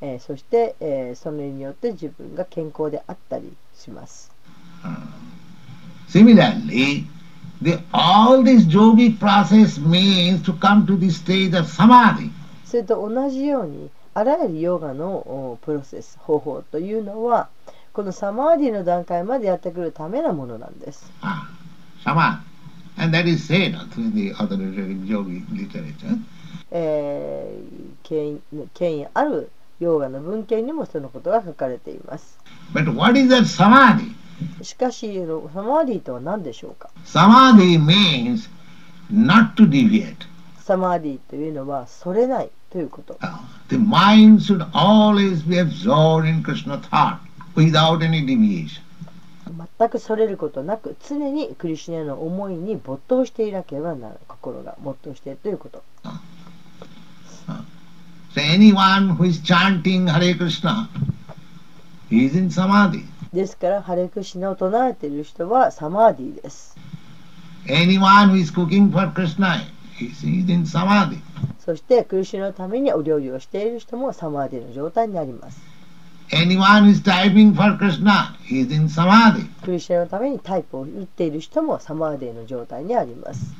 [0.00, 4.32] えーそして、えーそれによって自分が健康であったりします。
[6.08, 7.04] Similarly,
[7.62, 12.30] the, all this yogic process means to come to the stage of samadhi.
[12.64, 17.48] それと同じようにあらゆるヨガのプロセス方法というのは
[17.92, 21.10] このサマーディの段階までやってくるためのものなんです。
[22.02, 24.56] サマー And that is Zena to the other
[25.04, 26.18] yogi literature.
[28.72, 29.50] 権威ある
[29.80, 32.38] ヨガの文献にもそのことが書かれています。
[32.72, 33.18] But what
[34.62, 36.90] しかし、サマーディとは何でしょうか？
[37.04, 38.48] サマーディ means
[39.12, 40.14] not to deviate.
[40.58, 42.50] サマーディというのはそれない。
[42.74, 43.38] ということ Uh,
[43.68, 47.20] the mind should always be absorbed in Krishna thought
[47.54, 48.82] without any deviation.
[49.78, 55.82] 全くそれることなく常にクリシュナの思いに没頭していなければならない心が没頭しているということ
[58.34, 60.88] So anyone who is chanting Hare Krishna,
[62.10, 63.04] is in samadhi.
[63.32, 66.76] ですからハレクシナを唱えている人はサマーディです
[67.66, 69.60] Anyone who is cooking for Krishna,
[69.96, 71.22] he is he is in samadhi.
[71.64, 75.60] そしてクリシュナのためにお料理をしている人もサマーディの状態になります
[76.30, 79.46] Anyone is typing for Krishna, he is in samadhi.
[79.62, 83.54] クリシュナのためにタイプを打っている人もサマーディの状態にあります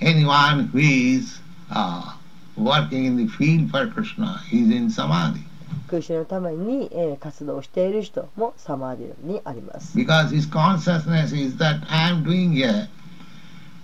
[0.00, 1.40] Anyone who is
[1.70, 2.16] uh,
[2.58, 5.40] working in the field for Krishna, he is in samadhi.
[5.88, 9.96] クリシュナのために、えー活動している人もサマーディにあります。
[9.96, 12.88] Because his consciousness is that I am doing here for satisfaction of Krishna.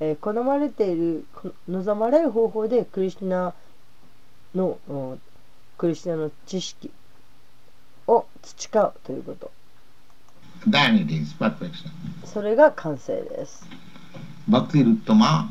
[0.00, 3.54] えー好まれている、こ望まれる方法でクリシュナ
[4.54, 5.20] の、うん
[5.76, 6.90] クリシュナの知識
[8.06, 9.50] を培うということ。
[10.68, 11.90] Then it is perfection.
[12.24, 13.66] それが完成です。
[14.48, 15.48] Bhakti Ruttama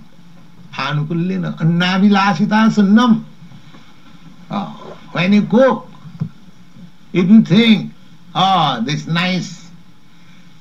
[0.74, 3.24] Anukullena Annavilasita Sunnam.
[4.50, 4.74] Uh,
[5.14, 5.88] when you cook,
[7.14, 7.92] if you think,
[8.36, 9.70] oh, this nice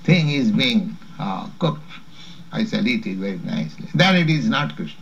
[0.04, 1.80] thing is being uh, cooked,
[2.50, 4.96] I shall eat it very nicely, then it is not Krishna.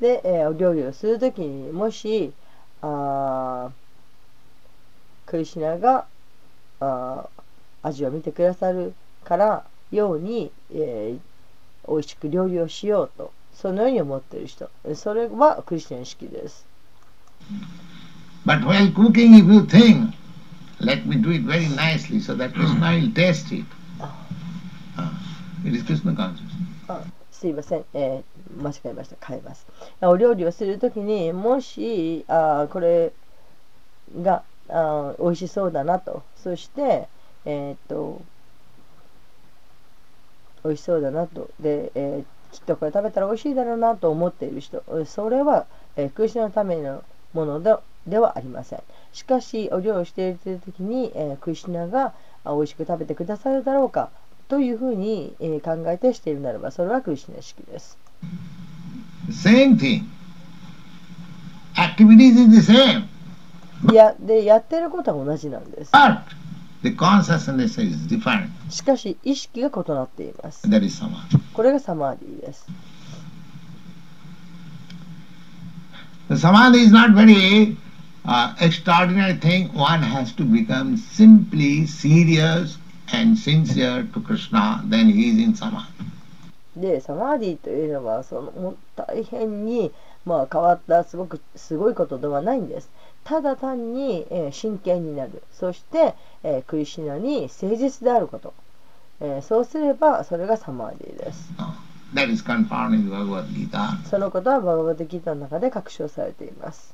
[0.00, 2.32] で、えーお料理をするときにもし
[2.82, 3.70] あー
[5.26, 6.06] クリシュナが
[6.80, 11.18] あー味を見てくださるからように、えー
[11.86, 16.64] 美味しく料理をしようとそのように思っている人それはクリスチャン意識です。
[18.46, 20.12] But while cooking, if you think,
[20.80, 23.64] let me do it very nicely so that Krishna will taste it,
[24.00, 25.10] uh,
[25.64, 26.53] it is Krishna consciousness.
[26.88, 29.26] あすいません、えー間違えました。
[29.26, 29.66] 変えます。
[30.00, 33.12] お料理をするときにもしあこれ
[34.22, 36.22] があ美味しそうだなと。
[36.36, 37.08] そして
[37.44, 38.20] えーっと
[40.64, 41.50] 美味しそうだなと。
[41.60, 42.24] で、えー
[42.54, 45.66] きっとこれ食べたら美味しいだろうなと思っている人それは、
[45.96, 47.02] えー、クリスチャンのための
[47.32, 47.74] もので
[48.06, 48.82] ではありません。
[49.12, 54.10] しかしお料理をしているときに、えークリスチャンが美味しく食べてくださるだろうか。
[54.48, 57.96] というふうに、えー考えてしているならばそれはクリスチャン意識です
[59.30, 60.02] Same thing.
[61.76, 63.04] Activities is the same.
[63.90, 66.20] いやでやってることは同じなんです But
[66.82, 68.48] the consciousness is different.
[68.70, 70.66] しかし意識が異なっています。
[70.68, 71.40] That is samadhi.
[71.52, 72.66] これがサマーディです。
[76.28, 77.76] The samadhi is not very
[78.24, 79.70] uh, extraordinary thing.
[79.74, 82.78] One has to become simply serious
[83.14, 85.94] and sincere to Krishna, then he is in samadhi.
[86.76, 89.92] で、サマーディというのはその大変に、
[90.26, 92.88] まあ、変わったすごくすごいことではないんです。
[93.22, 95.42] ただ単に、えー、真剣になる。
[95.52, 98.52] そして、えー、クリシナに誠実であること。
[99.20, 101.52] えー、そうすればそれがサマーディです。
[102.14, 104.04] That is confirmed in Bhagavad Gita.
[104.08, 106.92] そのことはバガバディギーの中で確証されています。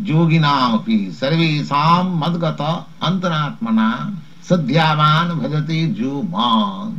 [0.00, 4.27] ジョギナーピー、サルビーサーマドガタ、アントナーマナー。
[4.49, 6.91] सद्यावान् भजते जो मां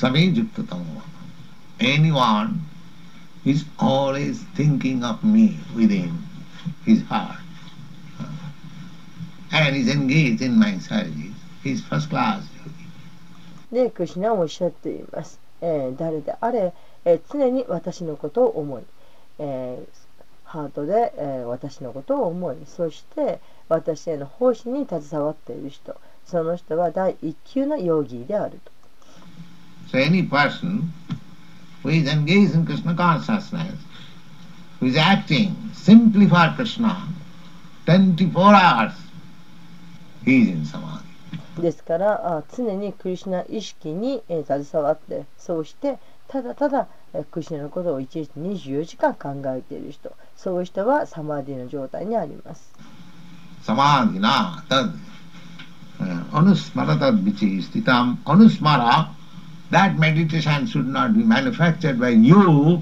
[0.00, 1.02] समे युक्ततमो
[1.80, 2.66] Anyone
[3.44, 6.24] is always thinking of me within
[6.84, 7.38] his heart
[9.52, 11.36] and is engaged in my service.
[11.62, 12.88] He is first class yogi.
[13.70, 15.38] で、クリシュナはおっしゃっています。
[15.60, 16.72] えー誰であれ、
[17.04, 18.82] えー常に私のことを思い、
[19.38, 20.08] えー
[20.44, 28.71] ハートで、えー私のことを思い、そして私への奉仕に携わっている人、 その人は第一級のヨギであると。
[29.91, 30.91] So any person
[31.83, 33.75] who is engaged in Krishna consciousness,
[34.79, 37.07] who is acting simply for Krishna,
[37.85, 38.93] 24 hours,
[40.25, 41.03] he is in samadhi.
[41.61, 52.73] ですからあ常にクリシュナ意識に、えー携わって、そうしてただただ、えークリシュナのことを1日24時間考えている人、そういう人はサマーディの状態にあります。
[53.63, 55.12] Samadhina tad uh, anusmara
[55.99, 59.09] tad vichi stitam anusmara
[59.71, 62.81] that meditation should not be manufactured by you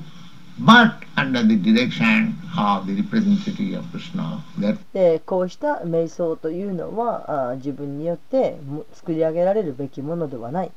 [0.59, 4.43] but under the direction of the representative of Krishna.
[4.93, 10.71] でこうした瞑想というのはあ自分によっても作り上げられるべきものではない、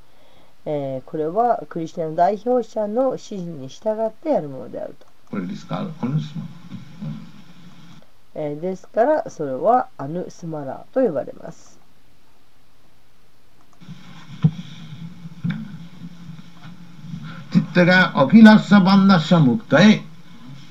[0.64, 6.44] えーこれはクリスチャンの代表者の指示に従ってやるものであると、what it is called anusmara.
[8.36, 11.73] えーですからそれはアヌスマラと呼ばれます、
[17.54, 20.02] Chittaga akhilasya bandhasya muktaye.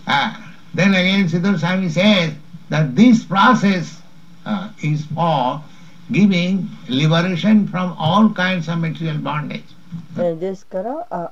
[0.05, 0.35] Ah,
[0.73, 2.34] then again Siddhar Swami says
[2.68, 4.01] that this process
[4.45, 5.64] uh, is for
[6.11, 9.64] giving liberation from all kinds of material bondage.
[10.18, 11.31] ですからあ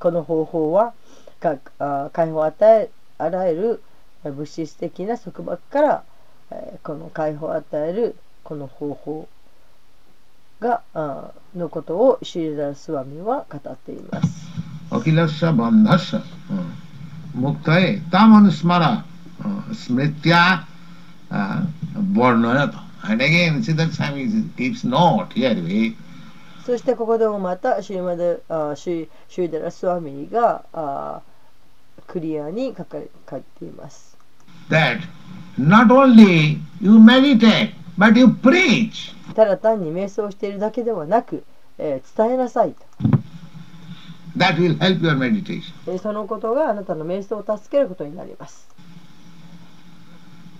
[0.00, 0.94] この方法は
[1.40, 3.82] かあ解放を与えあらゆ
[4.24, 6.04] る物質的な束縛から、
[6.82, 9.28] この解放を与えるこの方法
[10.60, 10.82] が
[11.54, 14.69] のことをシュリダラスワミは語っています。
[14.90, 14.98] Uh,
[18.10, 19.04] tam anusmara
[19.44, 20.64] uh, smritya
[21.30, 21.62] uh,
[21.94, 22.80] varnayata.
[23.04, 24.26] And again Siddhar Swami
[24.56, 25.52] gives note here.
[25.52, 25.94] eh,
[26.66, 31.22] そしてここでもまたシュリマデあシュシュリダラスワミがあ
[32.06, 34.16] クリアに書かれ書いています。
[34.68, 35.00] that
[35.58, 39.14] not only you meditate but you preach.
[39.34, 41.44] ただ単に瞑想しているだけではなく、
[41.78, 42.84] えー伝えなさいと。
[44.36, 45.72] That will help your meditation.
[45.86, 48.68] えーそのことがあなたの瞑想を助けることになります。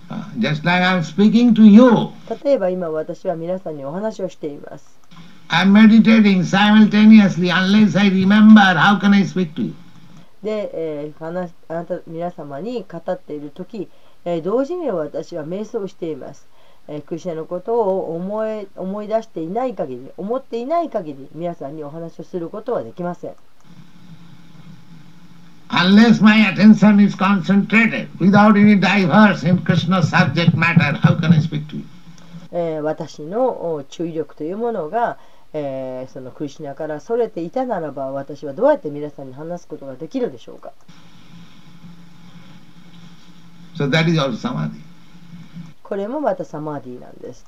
[0.09, 2.09] Uh, just like I'm speaking to you,
[2.43, 4.99] 例えば今私は皆さんにお話をしています。
[5.47, 7.49] I'm meditating simultaneously.
[7.49, 9.73] Unless I remember, how can I speak to you?
[10.43, 13.87] で、えー話あなた皆様に語っている時、
[14.25, 16.45] えー同時に私は瞑想をしています。
[16.89, 23.31] えークリスチャンのことを思い思い出していない限り、思っていない限り皆さんにお話をすることはできません。
[25.73, 31.67] Unless my attention is concentrated without any diverse in Krishna's subject matter, how can I speak
[31.69, 31.85] to you?
[32.51, 35.17] えー私のお注意力というものが、
[35.53, 40.73] えーそのクリシュナからそれていたならば私はどうやって皆さんに話すことができるでしょうか
[43.77, 44.81] So that is also samadhi.
[45.83, 47.45] これもまたサマーディなんです。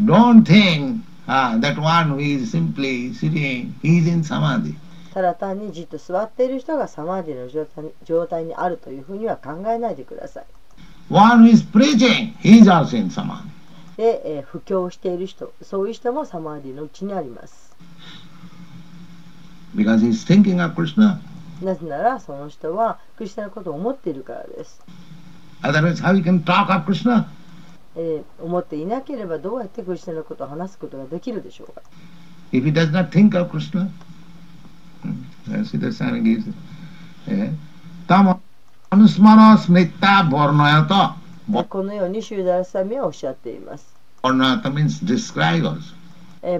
[0.00, 4.76] Don't think ah, that one who is simply sitting, he is in samadhi.
[5.16, 10.44] ただ単にじっと座っている人がサマーディの状態に状態にあるというふうには考えないでください。
[11.08, 13.40] One who is preaching, he is also in samadhi.
[13.96, 17.74] で、えー布教している人、そういう人もサマーディのうちにあります。
[19.74, 21.16] Because he is thinking of Krishna.
[21.62, 24.82] なぜならその人はクリスチャンのことを思っているからです。
[25.62, 27.24] Otherwise, how he can talk of Krishna?
[27.96, 31.80] えー思っていなければどうやってクリスチャンのことを話すことができるでしょうか
[32.52, 33.88] ？If he does not think of Krishna,
[41.64, 43.86] このようにシューダラサミはおっしゃっています。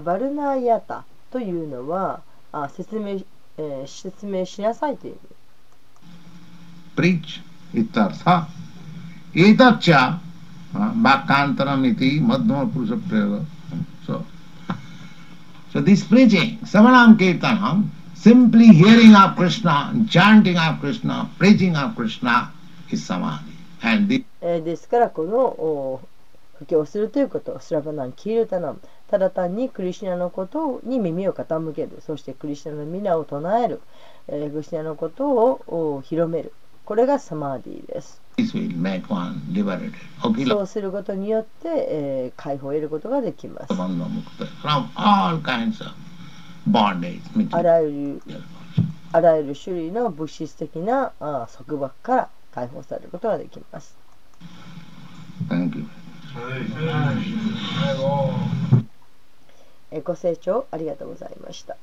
[0.04, 2.20] バのナーヤタというのは
[2.76, 3.20] 説明,、
[3.58, 5.20] えー、説明のなさいという意味。
[6.94, 7.40] プリッチ、
[7.74, 8.48] イタルサ、
[9.34, 10.18] イタッチャ、
[10.94, 13.44] のカンタナミティ、マドマプルサプレイヴァ。
[14.06, 14.22] So,
[15.72, 17.90] so this preaching, サバランケータナム。
[18.26, 22.50] Simply hearing of krishna chanting of krishna preaching of krishna
[22.90, 23.54] is samadhi.
[23.82, 26.00] And this えーですからこのお
[26.58, 28.80] 布教するということスラバナンキールタナム。
[29.08, 32.02] ただ単にクリシュナのことに耳を傾ける。
[32.04, 33.80] そしてクリシュナの皆を唱える、
[34.26, 36.52] えークリシュナのことをお広める。
[36.84, 38.20] これがサマーディです。
[38.38, 39.92] Will make one liberated.
[40.48, 43.72] そうすることによって、えー解放を得ることができます
[47.52, 48.42] あらゆる
[49.12, 53.96] あらゆる種類の物質的なあ束縛から解放されることができます。
[55.48, 55.86] Thank you.
[59.90, 61.30] えーご清聴ありがとうござい。
[61.40, 61.76] ました